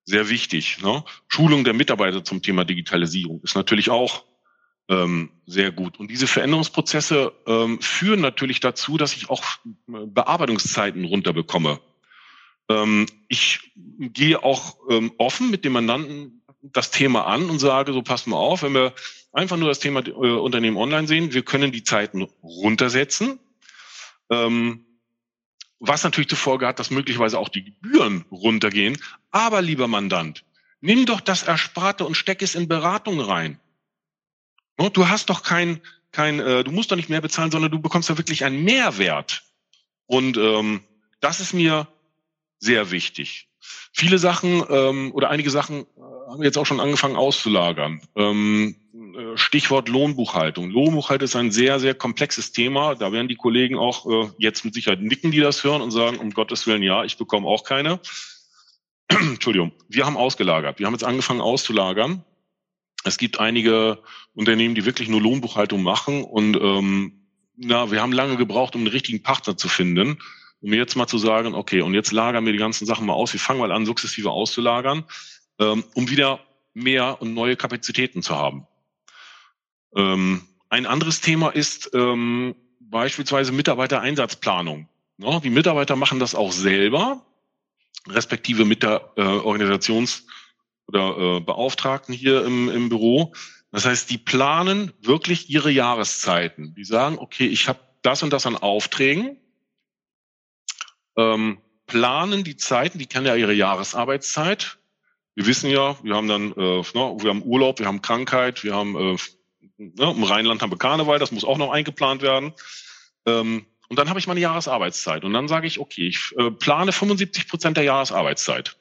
sehr 0.04 0.28
wichtig. 0.28 0.80
Ne? 0.82 1.04
Schulung 1.28 1.64
der 1.64 1.74
Mitarbeiter 1.74 2.24
zum 2.24 2.42
Thema 2.42 2.64
Digitalisierung 2.64 3.40
ist 3.42 3.54
natürlich 3.54 3.90
auch 3.90 4.24
ähm, 4.88 5.30
sehr 5.46 5.70
gut. 5.70 5.98
Und 5.98 6.10
diese 6.10 6.26
Veränderungsprozesse 6.26 7.32
ähm, 7.46 7.80
führen 7.80 8.20
natürlich 8.20 8.60
dazu, 8.60 8.96
dass 8.96 9.14
ich 9.14 9.28
auch 9.28 9.44
äh, 9.66 10.06
Bearbeitungszeiten 10.06 11.04
runterbekomme. 11.04 11.80
Ähm, 12.70 13.06
ich 13.28 13.72
gehe 13.98 14.42
auch 14.42 14.78
ähm, 14.88 15.12
offen 15.18 15.50
mit 15.50 15.64
dem 15.64 15.72
Mandanten 15.72 16.42
das 16.62 16.90
Thema 16.90 17.26
an 17.26 17.50
und 17.50 17.58
sage, 17.58 17.92
so 17.92 18.02
pass 18.02 18.26
mal 18.26 18.36
auf, 18.36 18.62
wenn 18.62 18.74
wir 18.74 18.94
einfach 19.32 19.58
nur 19.58 19.68
das 19.68 19.78
Thema 19.78 20.00
äh, 20.06 20.10
Unternehmen 20.10 20.78
online 20.78 21.06
sehen, 21.06 21.34
wir 21.34 21.42
können 21.42 21.70
die 21.70 21.82
Zeiten 21.82 22.22
runtersetzen. 22.42 23.38
Ähm, 24.30 24.86
was 25.80 26.02
natürlich 26.04 26.28
zur 26.28 26.38
Folge 26.38 26.66
hat, 26.66 26.78
dass 26.78 26.90
möglicherweise 26.90 27.38
auch 27.38 27.48
die 27.48 27.64
Gebühren 27.64 28.24
runtergehen. 28.30 28.98
Aber 29.30 29.62
lieber 29.62 29.88
Mandant, 29.88 30.44
nimm 30.80 31.06
doch 31.06 31.20
das 31.20 31.42
Ersparte 31.42 32.04
und 32.04 32.16
steck 32.16 32.42
es 32.42 32.54
in 32.54 32.68
Beratung 32.68 33.20
rein. 33.20 33.60
Du 34.92 35.08
hast 35.08 35.28
doch 35.30 35.42
kein, 35.42 35.80
kein, 36.12 36.38
äh, 36.40 36.62
du 36.62 36.70
musst 36.70 36.90
doch 36.90 36.96
nicht 36.96 37.08
mehr 37.08 37.20
bezahlen, 37.20 37.50
sondern 37.50 37.70
du 37.70 37.80
bekommst 37.80 38.08
da 38.10 38.16
wirklich 38.16 38.44
einen 38.44 38.62
Mehrwert. 38.62 39.42
Und 40.06 40.36
ähm, 40.36 40.82
das 41.20 41.40
ist 41.40 41.52
mir 41.52 41.88
sehr 42.58 42.90
wichtig. 42.90 43.48
Viele 43.92 44.18
Sachen 44.18 44.64
ähm, 44.70 45.12
oder 45.12 45.30
einige 45.30 45.50
Sachen 45.50 45.82
äh, 45.82 46.00
haben 46.30 46.40
wir 46.40 46.46
jetzt 46.46 46.58
auch 46.58 46.66
schon 46.66 46.80
angefangen 46.80 47.16
auszulagern. 47.16 48.00
Ähm, 48.16 48.76
äh, 48.87 48.87
Stichwort 49.34 49.88
Lohnbuchhaltung. 49.88 50.70
Lohnbuchhaltung 50.70 51.24
ist 51.24 51.36
ein 51.36 51.50
sehr, 51.50 51.80
sehr 51.80 51.94
komplexes 51.94 52.52
Thema. 52.52 52.94
Da 52.94 53.12
werden 53.12 53.28
die 53.28 53.36
Kollegen 53.36 53.76
auch 53.76 54.06
äh, 54.06 54.30
jetzt 54.38 54.64
mit 54.64 54.74
Sicherheit 54.74 55.00
nicken, 55.00 55.30
die 55.30 55.40
das 55.40 55.64
hören 55.64 55.82
und 55.82 55.90
sagen, 55.90 56.18
um 56.18 56.30
Gottes 56.30 56.66
Willen, 56.66 56.82
ja, 56.82 57.04
ich 57.04 57.16
bekomme 57.16 57.46
auch 57.46 57.64
keine. 57.64 58.00
Entschuldigung. 59.08 59.72
Wir 59.88 60.06
haben 60.06 60.16
ausgelagert. 60.16 60.78
Wir 60.78 60.86
haben 60.86 60.94
jetzt 60.94 61.04
angefangen 61.04 61.40
auszulagern. 61.40 62.24
Es 63.04 63.18
gibt 63.18 63.40
einige 63.40 64.02
Unternehmen, 64.34 64.74
die 64.74 64.84
wirklich 64.84 65.08
nur 65.08 65.20
Lohnbuchhaltung 65.20 65.82
machen 65.82 66.24
und 66.24 66.56
ähm, 66.56 67.12
na, 67.56 67.90
wir 67.90 68.02
haben 68.02 68.12
lange 68.12 68.36
gebraucht, 68.36 68.74
um 68.74 68.82
einen 68.82 68.88
richtigen 68.88 69.22
Partner 69.22 69.56
zu 69.56 69.68
finden 69.68 70.18
um 70.60 70.72
jetzt 70.72 70.96
mal 70.96 71.06
zu 71.06 71.18
sagen, 71.18 71.54
okay, 71.54 71.82
und 71.82 71.94
jetzt 71.94 72.12
lagern 72.12 72.44
wir 72.44 72.52
die 72.52 72.58
ganzen 72.58 72.86
Sachen 72.86 73.06
mal 73.06 73.12
aus, 73.12 73.32
wir 73.32 73.40
fangen 73.40 73.60
mal 73.60 73.72
an, 73.72 73.86
sukzessive 73.86 74.30
auszulagern, 74.30 75.04
ähm, 75.58 75.84
um 75.94 76.10
wieder 76.10 76.40
mehr 76.74 77.20
und 77.20 77.34
neue 77.34 77.56
Kapazitäten 77.56 78.22
zu 78.22 78.36
haben. 78.36 78.66
Ähm, 79.94 80.42
ein 80.68 80.86
anderes 80.86 81.20
Thema 81.20 81.50
ist 81.50 81.90
ähm, 81.94 82.54
beispielsweise 82.80 83.52
Mitarbeitereinsatzplanung. 83.52 84.88
Ja, 85.18 85.40
die 85.40 85.50
Mitarbeiter 85.50 85.96
machen 85.96 86.20
das 86.20 86.34
auch 86.34 86.52
selber, 86.52 87.24
respektive 88.06 88.64
mit 88.64 88.82
der 88.82 89.12
äh, 89.16 89.22
Organisations- 89.22 90.24
oder 90.86 91.36
äh, 91.36 91.40
Beauftragten 91.40 92.14
hier 92.14 92.44
im, 92.44 92.68
im 92.68 92.88
Büro. 92.88 93.34
Das 93.72 93.84
heißt, 93.84 94.10
die 94.10 94.18
planen 94.18 94.92
wirklich 95.02 95.50
ihre 95.50 95.70
Jahreszeiten. 95.70 96.74
Die 96.74 96.84
sagen, 96.84 97.18
okay, 97.18 97.46
ich 97.46 97.68
habe 97.68 97.80
das 98.02 98.22
und 98.22 98.32
das 98.32 98.46
an 98.46 98.56
Aufträgen 98.56 99.36
ähm, 101.18 101.58
planen 101.86 102.44
die 102.44 102.56
Zeiten, 102.56 102.98
die 102.98 103.06
kennen 103.06 103.26
ja 103.26 103.34
ihre 103.34 103.52
Jahresarbeitszeit. 103.52 104.78
Wir 105.34 105.46
wissen 105.46 105.68
ja, 105.70 105.96
wir 106.02 106.14
haben 106.14 106.28
dann, 106.28 106.52
äh, 106.52 106.54
ne, 106.54 106.84
wir 107.18 107.30
haben 107.30 107.42
Urlaub, 107.42 107.80
wir 107.80 107.86
haben 107.86 108.02
Krankheit, 108.02 108.64
wir 108.64 108.74
haben 108.74 108.96
äh, 108.96 109.16
ne, 109.78 110.10
im 110.10 110.22
Rheinland 110.22 110.62
haben 110.62 110.70
wir 110.70 110.78
Karneval, 110.78 111.18
das 111.18 111.32
muss 111.32 111.44
auch 111.44 111.58
noch 111.58 111.70
eingeplant 111.70 112.22
werden. 112.22 112.52
Ähm, 113.26 113.66
und 113.88 113.98
dann 113.98 114.08
habe 114.10 114.18
ich 114.18 114.26
meine 114.26 114.40
Jahresarbeitszeit. 114.40 115.24
Und 115.24 115.32
dann 115.32 115.48
sage 115.48 115.66
ich, 115.66 115.78
okay, 115.80 116.08
ich 116.08 116.34
äh, 116.36 116.50
plane 116.50 116.92
75 116.92 117.48
Prozent 117.48 117.76
der 117.76 117.84
Jahresarbeitszeit. 117.84 118.76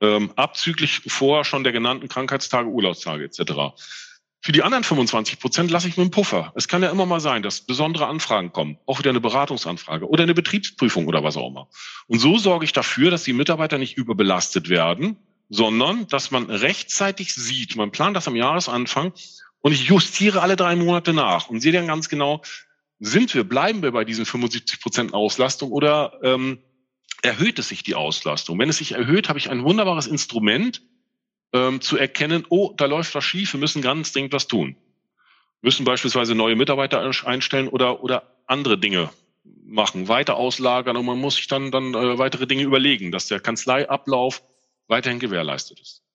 Ähm, 0.00 0.30
abzüglich 0.36 1.00
vorher 1.06 1.44
schon 1.44 1.64
der 1.64 1.72
genannten 1.72 2.08
Krankheitstage, 2.08 2.68
Urlaubstage 2.68 3.24
etc. 3.24 3.74
Für 4.42 4.52
die 4.52 4.62
anderen 4.62 4.84
25 4.84 5.40
Prozent 5.40 5.70
lasse 5.70 5.88
ich 5.88 5.96
mir 5.96 6.02
einen 6.02 6.12
Puffer. 6.12 6.52
Es 6.54 6.68
kann 6.68 6.82
ja 6.82 6.90
immer 6.90 7.06
mal 7.06 7.18
sein, 7.18 7.42
dass 7.42 7.62
besondere 7.62 8.06
Anfragen 8.06 8.52
kommen, 8.52 8.78
auch 8.86 8.98
wieder 8.98 9.10
eine 9.10 9.20
Beratungsanfrage 9.20 10.08
oder 10.08 10.22
eine 10.22 10.34
Betriebsprüfung 10.34 11.08
oder 11.08 11.24
was 11.24 11.36
auch 11.36 11.48
immer. 11.48 11.68
Und 12.06 12.20
so 12.20 12.38
sorge 12.38 12.64
ich 12.64 12.72
dafür, 12.72 13.10
dass 13.10 13.24
die 13.24 13.32
Mitarbeiter 13.32 13.78
nicht 13.78 13.96
überbelastet 13.96 14.68
werden, 14.68 15.16
sondern 15.48 16.06
dass 16.08 16.30
man 16.30 16.50
rechtzeitig 16.50 17.34
sieht, 17.34 17.74
man 17.74 17.90
plant 17.90 18.16
das 18.16 18.28
am 18.28 18.36
Jahresanfang 18.36 19.12
und 19.66 19.72
ich 19.72 19.88
justiere 19.88 20.42
alle 20.42 20.54
drei 20.54 20.76
Monate 20.76 21.12
nach 21.12 21.48
und 21.48 21.58
sehe 21.58 21.72
dann 21.72 21.88
ganz 21.88 22.08
genau, 22.08 22.40
sind 23.00 23.34
wir, 23.34 23.42
bleiben 23.42 23.82
wir 23.82 23.90
bei 23.90 24.04
diesen 24.04 24.24
75 24.24 24.80
Prozent 24.80 25.12
Auslastung 25.12 25.72
oder 25.72 26.20
ähm, 26.22 26.60
erhöht 27.22 27.58
es 27.58 27.66
sich 27.66 27.82
die 27.82 27.96
Auslastung? 27.96 28.60
Wenn 28.60 28.68
es 28.68 28.76
sich 28.76 28.92
erhöht, 28.92 29.28
habe 29.28 29.40
ich 29.40 29.50
ein 29.50 29.64
wunderbares 29.64 30.06
Instrument, 30.06 30.82
ähm, 31.52 31.80
zu 31.80 31.96
erkennen, 31.96 32.46
oh, 32.48 32.74
da 32.76 32.84
läuft 32.86 33.12
was 33.16 33.24
schief, 33.24 33.54
wir 33.54 33.58
müssen 33.58 33.82
ganz 33.82 34.12
dringend 34.12 34.32
was 34.32 34.46
tun. 34.46 34.76
Wir 35.62 35.66
müssen 35.66 35.84
beispielsweise 35.84 36.36
neue 36.36 36.54
Mitarbeiter 36.54 37.00
einstellen 37.24 37.66
oder, 37.66 38.04
oder 38.04 38.36
andere 38.46 38.78
Dinge 38.78 39.10
machen, 39.64 40.06
weiter 40.06 40.36
auslagern 40.36 40.96
und 40.96 41.06
man 41.06 41.18
muss 41.18 41.34
sich 41.34 41.48
dann, 41.48 41.72
dann 41.72 41.92
äh, 41.92 42.18
weitere 42.18 42.46
Dinge 42.46 42.62
überlegen, 42.62 43.10
dass 43.10 43.26
der 43.26 43.40
Kanzleiablauf 43.40 44.44
weiterhin 44.86 45.18
gewährleistet 45.18 45.80
ist. 45.80 46.05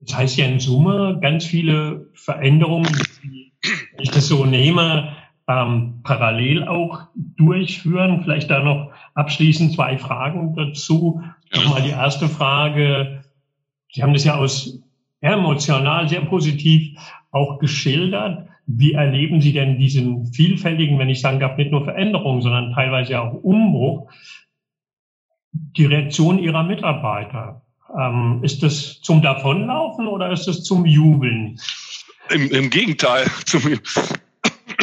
Das 0.00 0.16
heißt 0.16 0.36
ja 0.36 0.46
in 0.46 0.60
Summe 0.60 1.18
ganz 1.20 1.44
viele 1.44 2.10
Veränderungen, 2.14 2.92
die, 3.22 3.52
wenn 3.62 4.02
ich 4.02 4.10
das 4.10 4.28
so 4.28 4.44
nehme, 4.44 5.16
ähm, 5.48 6.00
parallel 6.02 6.66
auch 6.66 7.02
durchführen. 7.14 8.22
Vielleicht 8.22 8.50
da 8.50 8.62
noch 8.62 8.92
abschließend 9.14 9.72
zwei 9.74 9.96
Fragen 9.98 10.54
dazu. 10.54 11.22
Nochmal 11.54 11.82
die 11.82 11.90
erste 11.90 12.28
Frage. 12.28 13.24
Sie 13.92 14.02
haben 14.02 14.12
das 14.12 14.24
ja 14.24 14.36
aus 14.36 14.80
emotional 15.20 16.08
sehr 16.08 16.22
positiv 16.22 16.98
auch 17.30 17.58
geschildert. 17.58 18.48
Wie 18.66 18.92
erleben 18.92 19.40
Sie 19.40 19.52
denn 19.52 19.78
diesen 19.78 20.26
vielfältigen, 20.26 20.98
wenn 20.98 21.08
ich 21.08 21.20
sagen 21.20 21.38
darf, 21.38 21.56
nicht 21.56 21.70
nur 21.70 21.84
Veränderungen, 21.84 22.42
sondern 22.42 22.72
teilweise 22.72 23.20
auch 23.20 23.32
Umbruch, 23.32 24.10
die 25.52 25.86
Reaktion 25.86 26.38
Ihrer 26.38 26.64
Mitarbeiter? 26.64 27.62
Ähm, 27.98 28.40
ist 28.42 28.62
das 28.62 29.00
zum 29.00 29.22
Davonlaufen 29.22 30.06
oder 30.08 30.30
ist 30.32 30.48
es 30.48 30.64
zum 30.64 30.86
Jubeln? 30.86 31.60
Im, 32.30 32.50
im 32.50 32.70
Gegenteil, 32.70 33.26
zum, 33.46 33.62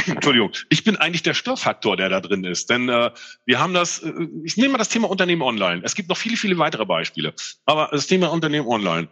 Entschuldigung, 0.08 0.52
ich 0.70 0.84
bin 0.84 0.98
eigentlich 0.98 1.24
der 1.24 1.34
Störfaktor, 1.34 1.98
der 1.98 2.10
da 2.10 2.22
drin 2.22 2.44
ist. 2.44 2.70
Denn 2.70 2.90
äh, 2.90 3.12
wir 3.46 3.60
haben 3.60 3.74
das, 3.74 4.00
äh, 4.00 4.12
ich 4.44 4.58
nehme 4.58 4.74
mal 4.74 4.78
das 4.78 4.90
Thema 4.90 5.10
Unternehmen 5.10 5.42
online. 5.42 5.82
Es 5.84 5.96
gibt 5.96 6.10
noch 6.10 6.18
viele, 6.18 6.38
viele 6.38 6.58
weitere 6.58 6.86
Beispiele. 6.86 7.34
Aber 7.66 7.90
das 7.92 8.08
Thema 8.08 8.32
Unternehmen 8.32 8.68
online. 8.68 9.08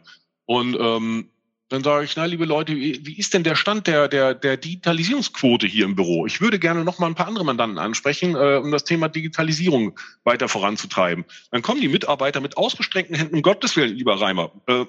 Und 0.45 0.77
ähm, 0.80 1.31
dann 1.71 1.84
sage 1.84 2.03
ich, 2.03 2.17
na, 2.17 2.25
liebe 2.25 2.43
Leute, 2.43 2.75
wie, 2.75 3.17
ist 3.17 3.34
denn 3.34 3.43
der 3.43 3.55
Stand 3.55 3.88
der, 3.88 4.10
der, 4.10 4.34
der 4.34 4.57
Digitalisierungsquote 4.57 5.67
hier 5.67 5.86
im 5.86 5.95
Büro? 5.95 6.25
Ich 6.25 6.41
würde 6.41 6.60
gerne 6.60 6.84
noch 6.84 6.99
mal 6.99 7.07
ein 7.07 7.15
paar 7.15 7.27
andere 7.27 7.45
Mandanten 7.45 7.79
ansprechen, 7.79 8.36
äh, 8.36 8.60
um 8.62 8.71
das 8.71 8.84
Thema 8.84 9.07
Digitalisierung 9.07 9.97
weiter 10.25 10.49
voranzutreiben. 10.49 11.23
Dann 11.49 11.62
kommen 11.62 11.79
die 11.79 11.88
Mitarbeiter 11.88 12.41
mit 12.41 12.57
ausgestreckten 12.57 13.15
Händen, 13.15 13.36
um 13.36 13.41
Gottes 13.41 13.77
Willen, 13.77 13.95
lieber 13.95 14.19
Reimer, 14.19 14.51
äh, 14.67 14.84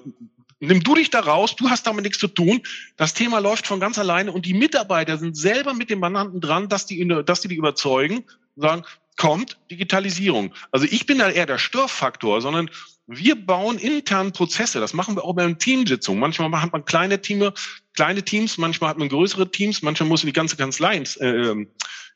nimm 0.59 0.83
du 0.83 0.95
dich 0.95 1.09
da 1.09 1.21
raus, 1.21 1.55
du 1.55 1.69
hast 1.69 1.87
damit 1.87 2.03
nichts 2.03 2.19
zu 2.19 2.27
tun. 2.27 2.61
Das 2.97 3.13
Thema 3.13 3.39
läuft 3.39 3.65
von 3.65 3.79
ganz 3.79 3.97
alleine 3.97 4.33
und 4.33 4.45
die 4.45 4.53
Mitarbeiter 4.53 5.17
sind 5.17 5.37
selber 5.37 5.73
mit 5.73 5.89
dem 5.89 5.99
Mandanten 5.99 6.41
dran, 6.41 6.67
dass 6.67 6.85
die, 6.85 7.07
dass 7.25 7.41
die 7.41 7.47
die 7.47 7.55
überzeugen 7.55 8.25
sagen, 8.55 8.83
kommt 9.17 9.59
Digitalisierung. 9.69 10.53
Also 10.71 10.85
ich 10.89 11.05
bin 11.05 11.19
da 11.19 11.29
eher 11.29 11.45
der 11.45 11.59
Störfaktor, 11.59 12.41
sondern 12.41 12.69
wir 13.05 13.35
bauen 13.35 13.77
intern 13.77 14.31
Prozesse. 14.31 14.79
Das 14.79 14.93
machen 14.93 15.15
wir 15.15 15.25
auch 15.25 15.33
bei 15.33 15.51
Teamsitzungen. 15.53 16.19
Manchmal 16.19 16.61
hat 16.61 16.71
man 16.71 16.85
kleine 16.85 17.21
Teams, 17.21 17.53
kleine 17.95 18.23
Teams, 18.23 18.57
manchmal 18.57 18.89
hat 18.89 18.97
man 18.97 19.09
größere 19.09 19.51
Teams, 19.51 19.81
manchmal 19.81 20.09
muss 20.09 20.23
man 20.23 20.27
die 20.27 20.33
ganze 20.33 20.55
Kanzlei 20.55 20.97
äh, 20.97 21.65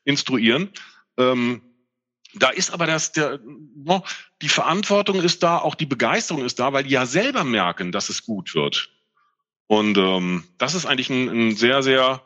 instruieren. 0.04 0.70
Ähm, 1.18 1.62
da 2.34 2.50
ist 2.50 2.70
aber 2.70 2.86
das, 2.86 3.12
der, 3.12 3.40
die 4.42 4.48
Verantwortung 4.48 5.22
ist 5.22 5.42
da, 5.42 5.58
auch 5.58 5.74
die 5.74 5.86
Begeisterung 5.86 6.44
ist 6.44 6.58
da, 6.58 6.72
weil 6.72 6.84
die 6.84 6.90
ja 6.90 7.06
selber 7.06 7.44
merken, 7.44 7.92
dass 7.92 8.08
es 8.08 8.24
gut 8.24 8.54
wird. 8.54 8.90
Und 9.66 9.98
ähm, 9.98 10.44
das 10.56 10.74
ist 10.74 10.86
eigentlich 10.86 11.10
ein, 11.10 11.28
ein 11.28 11.56
sehr, 11.56 11.82
sehr, 11.82 12.22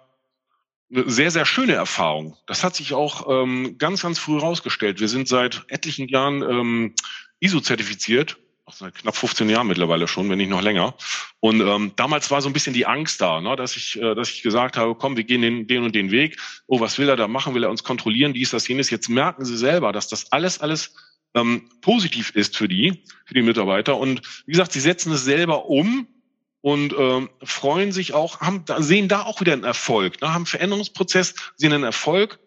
eine 0.94 1.10
sehr, 1.10 1.30
sehr 1.30 1.46
schöne 1.46 1.72
Erfahrung. 1.72 2.36
Das 2.46 2.64
hat 2.64 2.76
sich 2.76 2.92
auch 2.92 3.26
ähm, 3.28 3.76
ganz, 3.78 4.02
ganz 4.02 4.18
früh 4.18 4.38
rausgestellt. 4.38 5.00
Wir 5.00 5.08
sind 5.08 5.28
seit 5.28 5.64
etlichen 5.68 6.08
Jahren 6.08 6.42
ähm, 6.42 6.94
ISO-zertifiziert 7.40 8.36
seit 8.70 8.94
knapp 8.94 9.16
15 9.16 9.48
Jahren 9.50 9.66
mittlerweile 9.66 10.08
schon, 10.08 10.30
wenn 10.30 10.38
nicht 10.38 10.50
noch 10.50 10.62
länger. 10.62 10.94
Und 11.40 11.60
ähm, 11.60 11.92
damals 11.96 12.30
war 12.30 12.40
so 12.40 12.48
ein 12.48 12.52
bisschen 12.52 12.74
die 12.74 12.86
Angst 12.86 13.20
da, 13.20 13.40
ne, 13.40 13.56
dass 13.56 13.76
ich, 13.76 14.00
äh, 14.00 14.14
dass 14.14 14.30
ich 14.30 14.42
gesagt 14.42 14.76
habe, 14.76 14.94
komm, 14.94 15.16
wir 15.16 15.24
gehen 15.24 15.42
den, 15.42 15.66
den 15.66 15.82
und 15.82 15.94
den 15.94 16.10
Weg. 16.10 16.38
Oh, 16.66 16.80
was 16.80 16.98
will 16.98 17.08
er 17.08 17.16
da 17.16 17.28
machen? 17.28 17.54
Will 17.54 17.64
er 17.64 17.70
uns 17.70 17.84
kontrollieren? 17.84 18.32
Dies, 18.32 18.50
das, 18.50 18.68
jenes. 18.68 18.90
Jetzt 18.90 19.08
merken 19.08 19.44
sie 19.44 19.56
selber, 19.56 19.92
dass 19.92 20.08
das 20.08 20.32
alles, 20.32 20.60
alles 20.60 20.94
ähm, 21.34 21.68
positiv 21.80 22.30
ist 22.34 22.56
für 22.56 22.68
die, 22.68 23.04
für 23.26 23.34
die 23.34 23.42
Mitarbeiter. 23.42 23.96
Und 23.96 24.22
wie 24.46 24.52
gesagt, 24.52 24.72
sie 24.72 24.80
setzen 24.80 25.12
es 25.12 25.24
selber 25.24 25.66
um 25.66 26.06
und 26.62 26.94
ähm, 26.96 27.28
freuen 27.42 27.92
sich 27.92 28.14
auch, 28.14 28.40
haben, 28.40 28.64
sehen 28.78 29.08
da 29.08 29.22
auch 29.22 29.40
wieder 29.40 29.52
einen 29.52 29.64
Erfolg, 29.64 30.22
ne, 30.22 30.28
haben 30.28 30.36
einen 30.36 30.46
Veränderungsprozess, 30.46 31.34
sehen 31.56 31.72
einen 31.72 31.82
Erfolg, 31.84 32.38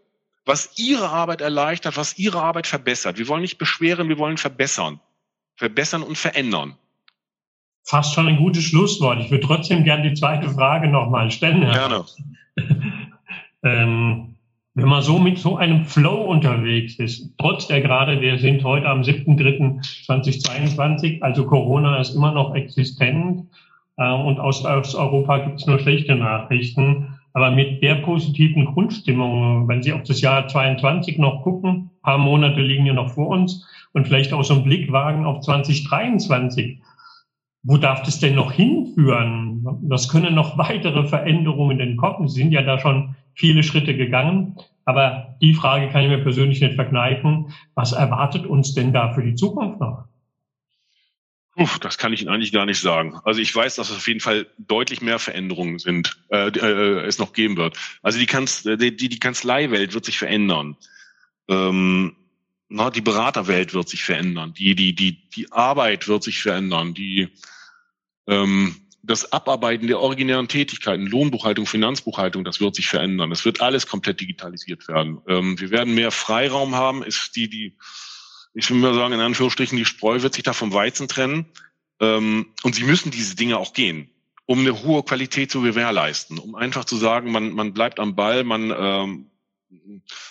was 0.45 0.71
ihre 0.78 1.10
Arbeit 1.10 1.41
erleichtert, 1.41 1.97
was 1.97 2.17
ihre 2.17 2.41
Arbeit 2.41 2.65
verbessert. 2.65 3.17
Wir 3.17 3.28
wollen 3.28 3.41
nicht 3.41 3.58
beschweren, 3.58 4.08
wir 4.10 4.17
wollen 4.17 4.38
verbessern. 4.38 5.01
Verbessern 5.58 6.04
und 6.04 6.17
verändern. 6.17 6.75
Fast 7.84 8.13
schon 8.13 8.28
ein 8.28 8.38
gutes 8.38 8.63
Schlusswort. 8.63 9.19
Ich 9.19 9.30
würde 9.32 9.45
trotzdem 9.45 9.84
gerne 9.84 10.10
die 10.10 10.15
zweite 10.15 10.49
Frage 10.49 10.88
nochmal 10.88 11.30
stellen. 11.32 11.62
Gerne. 11.62 12.06
ähm, 13.63 14.36
wenn 14.73 14.89
man 14.89 15.01
so 15.01 15.19
mit 15.19 15.39
so 15.39 15.58
einem 15.58 15.86
Flow 15.86 16.21
unterwegs 16.23 16.95
ist, 16.95 17.34
trotz 17.38 17.67
der 17.67 17.82
gerade, 17.82 18.21
wir 18.21 18.39
sind 18.39 18.63
heute 18.63 18.88
am 18.88 19.01
7.3.2022, 19.01 21.21
also 21.21 21.45
Corona 21.45 21.99
ist 21.99 22.13
immer 22.13 22.32
noch 22.34 22.56
existent 22.56 23.49
äh, 23.97 24.12
und 24.12 24.39
aus, 24.39 24.65
aus 24.65 24.95
Europa 24.95 25.39
gibt 25.39 25.60
es 25.60 25.67
nur 25.67 25.79
schlechte 25.79 26.15
Nachrichten. 26.15 27.19
Aber 27.34 27.51
mit 27.51 27.84
der 27.84 27.95
positiven 27.95 28.63
Grundstimmung, 28.65 29.67
wenn 29.67 29.84
Sie 29.84 29.91
auf 29.91 30.03
das 30.03 30.21
Jahr 30.21 30.47
22 30.47 31.17
noch 31.17 31.43
gucken, 31.43 31.91
paar 32.01 32.17
Monate 32.17 32.62
liegen 32.62 32.86
ja 32.86 32.93
noch 32.93 33.10
vor 33.10 33.27
uns 33.27 33.67
und 33.91 34.08
vielleicht 34.08 34.31
auch 34.31 34.43
so 34.43 34.53
einen 34.53 34.63
Blick 34.63 34.91
wagen 34.91 35.25
auf 35.25 35.41
2023. 35.41 36.79
Wo 37.63 37.77
darf 37.77 38.03
das 38.03 38.19
denn 38.19 38.36
noch 38.36 38.51
hinführen? 38.51 39.65
Das 39.81 40.08
können 40.08 40.36
noch 40.36 40.58
weitere 40.58 41.08
Veränderungen 41.08 41.79
denn 41.79 41.97
kommen. 41.97 42.29
Sie 42.29 42.41
sind 42.41 42.51
ja 42.51 42.62
da 42.62 42.79
schon 42.79 43.15
viele 43.34 43.63
Schritte 43.63 43.97
gegangen. 43.97 44.55
Aber 44.86 45.36
die 45.41 45.55
Frage 45.55 45.89
kann 45.89 46.03
ich 46.03 46.10
mir 46.10 46.21
persönlich 46.21 46.62
nicht 46.62 46.75
verkneifen. 46.75 47.47
Was 47.73 47.91
erwartet 47.91 48.45
uns 48.45 48.75
denn 48.75 48.93
da 48.93 49.13
für 49.13 49.23
die 49.23 49.34
Zukunft 49.34 49.79
noch? 49.79 50.05
Uff, 51.58 51.80
das 51.80 51.98
kann 51.98 52.12
ich 52.12 52.22
Ihnen 52.22 52.30
eigentlich 52.30 52.52
gar 52.52 52.65
nicht 52.65 52.82
sagen. 52.82 53.18
Also 53.24 53.39
ich 53.39 53.56
weiß, 53.56 53.76
dass 53.76 53.89
es 53.89 53.96
auf 53.96 54.08
jeden 54.08 54.20
Fall 54.20 54.48
deutlich 54.58 55.02
mehr 55.02 55.20
Veränderungen 55.20 55.80
sind, 55.80 56.18
äh, 56.30 56.50
äh, 56.50 57.06
es 57.06 57.18
noch 57.18 57.32
geben 57.32 57.56
wird. 57.56 57.78
Also 58.02 58.20
die, 58.20 58.26
Kanz 58.26 58.63
die, 58.63 58.96
die 58.96 59.20
Kanzleiwelt 59.20 59.94
wird 59.94 60.04
sich 60.04 60.18
verändern. 60.18 60.76
Ähm, 61.48 62.15
na, 62.68 62.89
die 62.89 63.02
Beraterwelt 63.02 63.74
wird 63.74 63.88
sich 63.88 64.04
verändern. 64.04 64.54
Die, 64.54 64.76
die, 64.76 64.94
die, 64.94 65.30
die 65.30 65.52
Arbeit 65.54 66.10
wird 66.10 66.24
sich 66.24 66.41
verändern. 66.41 66.94
Die, 66.94 67.30
ähm, 68.28 68.76
das 69.02 69.32
Abarbeiten 69.32 69.88
der 69.88 70.02
originären 70.02 70.50
Tätigkeiten, 70.50 71.06
Lohnbuchhaltung, 71.08 71.68
Finanzbuchhaltung, 71.68 72.44
das 72.44 72.60
wird 72.60 72.76
sich 72.76 72.88
verändern. 72.88 73.30
Das 73.30 73.46
wird 73.46 73.62
alles 73.62 73.88
komplett 73.88 74.20
digitalisiert 74.20 74.89
werden. 74.89 75.22
Ähm, 75.28 75.58
wir 75.60 75.70
werden 75.70 75.94
mehr 75.94 76.12
Freiraum 76.12 76.76
haben, 76.76 77.02
ist 77.02 77.36
die, 77.36 77.50
die, 77.50 77.78
ich 78.56 78.70
will 78.70 78.78
mal 78.78 78.96
sagen, 78.96 79.13
in 79.13 79.20
Anführungsstrichen, 79.20 79.78
die 79.78 79.86
Spreu 79.86 80.22
wird 80.22 80.34
sich 80.34 80.44
da 80.44 80.54
vom 80.54 80.74
Weizen 80.74 81.08
trennen. 81.08 81.46
Ähm, 82.00 82.48
und 82.63 82.76
sie 82.76 82.84
müssen 82.84 83.12
diese 83.12 83.36
Dinge 83.36 83.58
auch 83.58 83.74
gehen, 83.74 84.10
um 84.46 84.60
eine 84.60 84.84
hohe 84.84 85.04
Qualität 85.04 85.52
zu 85.52 85.62
gewährleisten, 85.62 86.39
um 86.39 86.56
einfach 86.56 86.86
zu 86.86 86.98
sagen, 86.98 87.32
man, 87.32 87.52
man 87.52 87.74
bleibt 87.74 88.00
am 88.00 88.15
Ball, 88.15 88.44
man 88.44 88.74
ähm, 88.76 89.32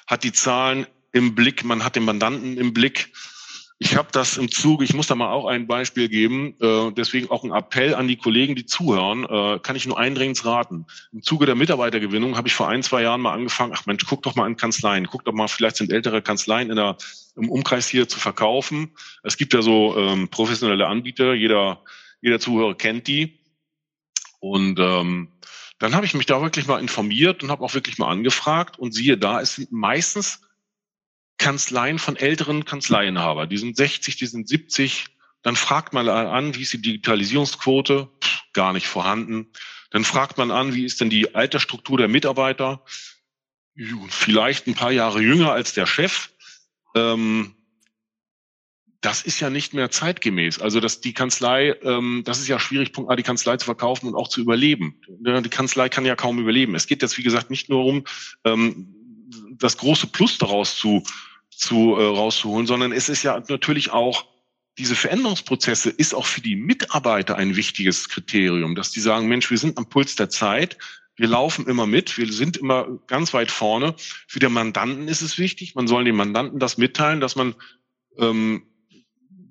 hat 0.07 0.25
die 0.25 0.33
Zahlen 0.33 0.87
im 1.13 1.35
Blick, 1.35 1.65
man 1.65 1.85
hat 1.85 1.97
den 1.97 2.05
Mandanten 2.05 2.57
im 2.57 2.75
Blick 2.75 3.11
ich 3.79 3.97
habe 3.97 4.09
das 4.13 4.37
im 4.37 4.51
Zuge, 4.51 4.85
ich 4.85 4.95
muss 4.95 5.09
da 5.09 5.15
mal 5.15 5.31
auch 5.31 5.47
ein 5.47 5.67
Beispiel 5.67 6.09
geben, 6.09 6.55
äh, 6.61 6.93
deswegen 6.93 7.31
auch 7.31 7.43
ein 7.45 7.51
Appell 7.51 7.95
an 7.95 8.07
die 8.07 8.17
Kollegen, 8.17 8.55
die 8.55 8.67
zuhören, 8.67 9.25
äh, 9.25 9.59
kann 9.59 9.75
ich 9.75 9.87
nur 9.87 9.99
eindringend 9.99 10.45
raten. 10.45 10.87
Im 11.13 11.23
Zuge 11.23 11.47
der 11.47 11.57
Mitarbeitergewinnung 11.57 12.37
habe 12.37 12.47
ich 12.47 12.55
vor 12.55 12.69
ein, 12.69 12.83
zwei 12.83 13.03
Jahren 13.03 13.21
mal 13.21 13.35
angefangen, 13.35 13.73
ach 13.75 13.87
Mensch, 13.87 14.05
guck 14.09 14.23
doch 14.23 14.37
mal 14.37 14.47
an 14.47 14.57
Kanzleien, 14.57 15.07
guck 15.07 15.25
doch 15.25 15.33
mal, 15.33 15.49
vielleicht 15.49 15.77
sind 15.77 15.93
ältere 15.93 16.23
Kanzleien 16.23 16.71
in 16.71 16.77
der, 16.77 16.97
im 17.37 17.49
Umkreis 17.49 17.89
hier 17.89 18.09
zu 18.09 18.19
verkaufen. 18.19 18.97
Es 19.23 19.37
gibt 19.37 19.55
ja 19.55 19.63
so 19.63 19.97
ähm, 19.97 20.29
professionelle 20.29 20.87
Anbieter, 20.87 21.35
jeder, 21.35 21.83
jeder 22.21 22.41
Zuhörer 22.41 22.75
kennt 22.75 23.07
die. 23.07 23.41
Und 24.41 24.79
ähm, 24.79 25.33
dann 25.79 25.95
habe 25.95 26.07
ich 26.07 26.15
mich 26.15 26.27
da 26.27 26.41
wirklich 26.41 26.67
mal 26.67 26.81
informiert 26.81 27.43
und 27.43 27.51
habe 27.51 27.65
auch 27.65 27.75
wirklich 27.75 27.99
mal 27.99 28.11
angefragt 28.11 28.79
und 28.79 28.93
siehe 28.93 29.19
da, 29.19 29.41
es 29.41 29.57
sind 29.57 29.73
meistens 29.73 30.41
Kanzleien 31.39 31.99
von 31.99 32.17
älteren 32.17 32.65
Kanzleienhaber. 32.65 33.47
Die 33.47 33.59
sind 33.59 33.77
60, 33.77 34.17
die 34.17 34.27
sind 34.27 34.49
70. 34.49 35.07
Dann 35.43 35.57
fragt 35.57 35.93
man 35.93 36.09
an, 36.09 36.55
wie 36.55 36.63
ist 36.63 36.73
die 36.73 36.81
Digitalisierungsquote? 36.81 38.09
Pff, 38.23 38.43
gar 38.53 38.73
nicht 38.73 38.87
vorhanden. 38.87 39.51
Dann 39.91 40.05
fragt 40.05 40.39
man 40.39 40.51
an, 40.51 40.75
wie 40.75 40.85
ist 40.85 41.01
denn 41.01 41.11
die 41.11 41.35
Altersstruktur 41.35 41.99
der 41.99 42.09
Mitarbeiter? 42.09 42.85
Vielleicht 44.09 44.67
ein 44.67 44.75
paar 44.75 44.93
Jahre 44.93 45.21
jünger 45.21 45.53
als 45.53 45.75
der 45.75 45.87
Chef. 45.87 46.31
Ähm, 46.95 47.55
das 49.01 49.23
ist 49.23 49.41
ja 49.41 49.51
nicht 49.51 49.75
mehr 49.75 49.91
zeitgemäß. 49.91 50.61
Also 50.61 50.81
dass 50.81 51.01
die 51.01 51.13
Kanzlei, 51.13 51.77
ähm, 51.83 52.23
das 52.25 52.39
ist 52.39 52.49
ja 52.49 52.59
schwierig, 52.59 52.93
Punkt 52.93 53.11
A, 53.11 53.17
die 53.17 53.23
Kanzlei 53.23 53.57
zu 53.59 53.67
verkaufen 53.67 54.09
und 54.09 54.15
auch 54.15 54.29
zu 54.29 54.41
überleben. 54.41 54.99
Die 55.09 55.49
Kanzlei 55.51 55.91
kann 55.91 56.07
ja 56.07 56.17
kaum 56.17 56.39
überleben. 56.39 56.75
Es 56.75 56.87
geht 56.87 57.03
jetzt, 57.03 57.19
wie 57.19 57.23
gesagt, 57.23 57.51
nicht 57.51 57.69
nur 57.69 57.85
um 57.85 58.05
ähm, 58.45 58.95
das 59.59 59.77
große 59.77 60.07
Plus 60.07 60.39
daraus 60.39 60.77
zu, 60.77 61.03
zu 61.51 61.97
äh, 61.97 62.05
rauszuholen, 62.05 62.67
sondern 62.67 62.93
es 62.93 63.09
ist 63.11 63.23
ja 63.23 63.43
natürlich 63.49 63.91
auch 63.91 64.27
diese 64.79 64.97
Veränderungsprozesse 64.97 65.91
ist 65.91 66.15
auch 66.15 66.27
für 66.27 66.41
die 66.41 66.57
Mitarbeiter 66.57 67.37
ein 67.37 67.55
wichtiges 67.55 68.09
Kriterium, 68.09 68.75
dass 68.75 68.91
die 68.91 69.01
sagen, 69.01 69.29
Mensch, 69.29 69.51
wir 69.51 69.59
sind 69.59 69.79
am 69.79 69.89
Puls 69.89 70.17
der 70.17 70.31
Zeit, 70.31 70.79
wir 71.17 71.29
laufen 71.29 71.67
immer 71.67 71.87
mit, 71.87 72.19
wir 72.19 72.33
sind 72.33 72.57
immer 72.57 72.99
ganz 73.07 73.33
weit 73.35 73.51
vorne. 73.51 73.95
Für 73.99 74.41
den 74.41 74.53
Mandanten 74.53 75.09
ist 75.09 75.23
es 75.23 75.39
wichtig, 75.39 75.75
man 75.75 75.87
soll 75.87 76.05
dem 76.05 76.17
Mandanten 76.17 76.59
das 76.59 76.77
mitteilen, 76.77 77.21
dass 77.21 77.37
man 77.37 77.55
ähm, 78.19 78.65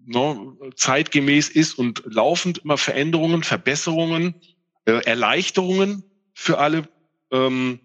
no, 0.06 0.58
zeitgemäß 0.76 1.49
ist 1.49 1.73
und 1.73 2.04
laufend 2.06 2.60
immer 2.60 2.78
Veränderungen, 2.78 3.43
Verbesserungen, 3.43 4.36
äh, 4.86 5.04
Erleichterungen 5.06 6.04
für 6.34 6.58
alle 6.58 6.88
ähm, 7.32 7.80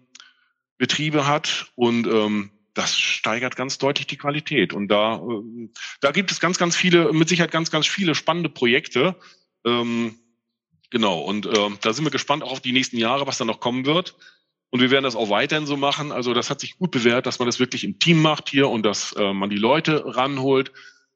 Betriebe 0.77 1.27
hat 1.27 1.71
und 1.75 2.07
ähm, 2.07 2.51
das 2.73 2.97
steigert 2.97 3.55
ganz 3.55 3.77
deutlich 3.77 4.07
die 4.07 4.17
Qualität. 4.17 4.73
Und 4.73 4.87
da, 4.87 5.17
äh, 5.17 5.69
da 6.01 6.11
gibt 6.11 6.31
es 6.31 6.39
ganz, 6.39 6.57
ganz 6.57 6.75
viele, 6.75 7.11
mit 7.13 7.27
Sicherheit 7.27 7.51
ganz, 7.51 7.71
ganz 7.71 7.87
viele 7.87 8.15
spannende 8.15 8.49
Projekte. 8.49 9.15
Ähm, 9.65 10.15
genau, 10.89 11.19
und 11.19 11.45
äh, 11.45 11.69
da 11.81 11.93
sind 11.93 12.05
wir 12.05 12.11
gespannt 12.11 12.43
auch 12.43 12.51
auf 12.51 12.61
die 12.61 12.71
nächsten 12.71 12.97
Jahre, 12.97 13.27
was 13.27 13.37
da 13.37 13.45
noch 13.45 13.59
kommen 13.59 13.85
wird. 13.85 14.15
Und 14.71 14.81
wir 14.81 14.91
werden 14.91 15.03
das 15.03 15.15
auch 15.15 15.29
weiterhin 15.29 15.65
so 15.65 15.77
machen. 15.77 16.11
Also 16.11 16.33
das 16.33 16.49
hat 16.49 16.59
sich 16.59 16.77
gut 16.77 16.91
bewährt, 16.91 17.25
dass 17.25 17.39
man 17.39 17.47
das 17.47 17.59
wirklich 17.59 17.83
im 17.83 17.97
Team 17.97 18.21
macht 18.21 18.49
hier 18.49 18.69
und 18.69 18.85
dass 18.85 19.13
äh, 19.13 19.33
man 19.33 19.49
die 19.49 19.57
Leute 19.57 20.03
ranholt, 20.05 20.71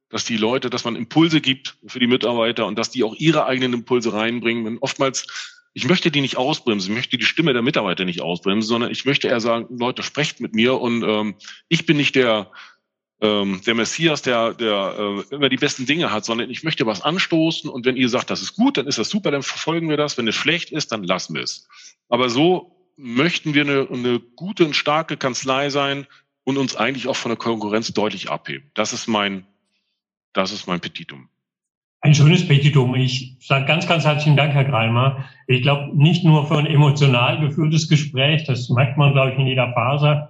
dass 0.09 0.25
die 0.25 0.37
Leute, 0.37 0.71
dass 0.71 0.85
man 0.85 0.95
Impulse 0.95 1.39
gibt 1.39 1.77
für 1.85 1.99
die 1.99 2.07
Mitarbeiter 2.07 2.65
und 2.65 2.79
dass 2.79 2.89
die 2.89 3.03
auch 3.03 3.13
ihre 3.15 3.45
eigenen 3.45 3.73
Impulse 3.73 4.13
reinbringen. 4.13 4.65
Wenn 4.65 4.77
oftmals 4.79 5.27
ich 5.73 5.87
möchte 5.87 6.11
die 6.11 6.21
nicht 6.21 6.37
ausbremsen, 6.37 6.91
ich 6.91 6.95
möchte 6.95 7.17
die 7.17 7.25
Stimme 7.25 7.53
der 7.53 7.63
Mitarbeiter 7.63 8.05
nicht 8.05 8.21
ausbremsen, 8.21 8.67
sondern 8.67 8.91
ich 8.91 9.05
möchte 9.05 9.27
eher 9.27 9.39
sagen, 9.39 9.67
Leute, 9.77 10.03
sprecht 10.03 10.39
mit 10.39 10.53
mir 10.53 10.79
und 10.79 11.03
ähm, 11.03 11.35
ich 11.67 11.85
bin 11.85 11.97
nicht 11.97 12.15
der, 12.15 12.51
ähm, 13.23 13.61
der 13.65 13.73
Messias, 13.73 14.21
der, 14.21 14.53
der 14.53 15.23
äh, 15.31 15.35
immer 15.35 15.47
die 15.47 15.57
besten 15.57 15.85
Dinge 15.85 16.11
hat, 16.11 16.25
sondern 16.25 16.49
ich 16.49 16.63
möchte 16.63 16.85
was 16.85 17.01
anstoßen 17.01 17.69
und 17.69 17.85
wenn 17.85 17.95
ihr 17.95 18.09
sagt, 18.09 18.29
das 18.29 18.41
ist 18.41 18.55
gut, 18.55 18.77
dann 18.77 18.85
ist 18.85 18.99
das 18.99 19.09
super, 19.09 19.31
dann 19.31 19.43
verfolgen 19.43 19.89
wir 19.89 19.95
das. 19.95 20.17
Wenn 20.17 20.27
es 20.27 20.35
schlecht 20.35 20.71
ist, 20.71 20.91
dann 20.91 21.03
lassen 21.03 21.33
wir 21.33 21.41
es. 21.41 21.69
Aber 22.09 22.29
so 22.29 22.75
möchten 22.97 23.53
wir 23.53 23.61
eine, 23.61 23.87
eine 23.89 24.19
gute 24.19 24.65
und 24.65 24.75
starke 24.75 25.15
Kanzlei 25.15 25.69
sein 25.69 26.05
und 26.43 26.57
uns 26.57 26.75
eigentlich 26.75 27.07
auch 27.07 27.15
von 27.15 27.29
der 27.29 27.37
Konkurrenz 27.37 27.93
deutlich 27.93 28.29
abheben. 28.29 28.69
Das 28.73 28.91
ist 28.91 29.07
mein, 29.07 29.47
das 30.33 30.51
ist 30.51 30.67
mein 30.67 30.81
Petitum. 30.81 31.29
Ein 32.05 32.13
schönes 32.13 32.45
Petitum. 32.45 32.95
Ich 32.95 33.37
sage 33.39 33.63
ganz, 33.63 33.87
ganz 33.87 34.03
herzlichen 34.03 34.35
Dank, 34.35 34.53
Herr 34.53 34.65
Greimer. 34.65 35.23
Ich 35.47 35.61
glaube, 35.61 35.91
nicht 35.95 36.25
nur 36.25 36.45
für 36.45 36.57
ein 36.57 36.65
emotional 36.65 37.39
geführtes 37.39 37.87
Gespräch, 37.87 38.43
das 38.43 38.69
merkt 38.69 38.97
man, 38.97 39.13
glaube 39.13 39.31
ich, 39.31 39.39
in 39.39 39.47
jeder 39.47 39.71
Phase 39.71 40.27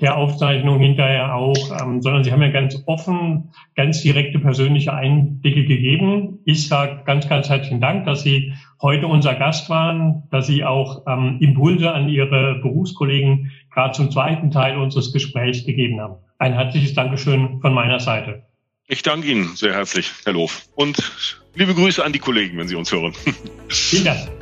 der 0.00 0.16
Aufzeichnung 0.16 0.80
hinterher 0.80 1.36
auch, 1.36 1.80
ähm, 1.80 2.02
sondern 2.02 2.24
Sie 2.24 2.32
haben 2.32 2.42
ja 2.42 2.50
ganz 2.50 2.82
offen, 2.86 3.52
ganz 3.76 4.02
direkte 4.02 4.40
persönliche 4.40 4.94
Einblicke 4.94 5.64
gegeben. 5.64 6.40
Ich 6.44 6.66
sage 6.66 7.02
ganz, 7.04 7.28
ganz 7.28 7.48
herzlichen 7.48 7.80
Dank, 7.80 8.04
dass 8.04 8.24
Sie 8.24 8.54
heute 8.80 9.06
unser 9.06 9.36
Gast 9.36 9.70
waren, 9.70 10.24
dass 10.32 10.48
Sie 10.48 10.64
auch 10.64 11.04
ähm, 11.06 11.38
Impulse 11.40 11.92
an 11.92 12.08
Ihre 12.08 12.56
Berufskollegen 12.56 13.52
gerade 13.72 13.92
zum 13.92 14.10
zweiten 14.10 14.50
Teil 14.50 14.76
unseres 14.76 15.12
Gesprächs 15.12 15.64
gegeben 15.64 16.00
haben. 16.00 16.16
Ein 16.38 16.54
herzliches 16.54 16.94
Dankeschön 16.94 17.60
von 17.60 17.72
meiner 17.72 18.00
Seite. 18.00 18.42
Ich 18.92 19.02
danke 19.02 19.26
Ihnen 19.28 19.56
sehr 19.56 19.72
herzlich, 19.72 20.10
Herr 20.24 20.34
Loof. 20.34 20.68
Und 20.74 20.98
liebe 21.54 21.74
Grüße 21.74 22.04
an 22.04 22.12
die 22.12 22.18
Kollegen, 22.18 22.58
wenn 22.58 22.68
Sie 22.68 22.74
uns 22.74 22.92
hören. 22.92 23.14
Vielen 23.68 24.04
Dank. 24.04 24.41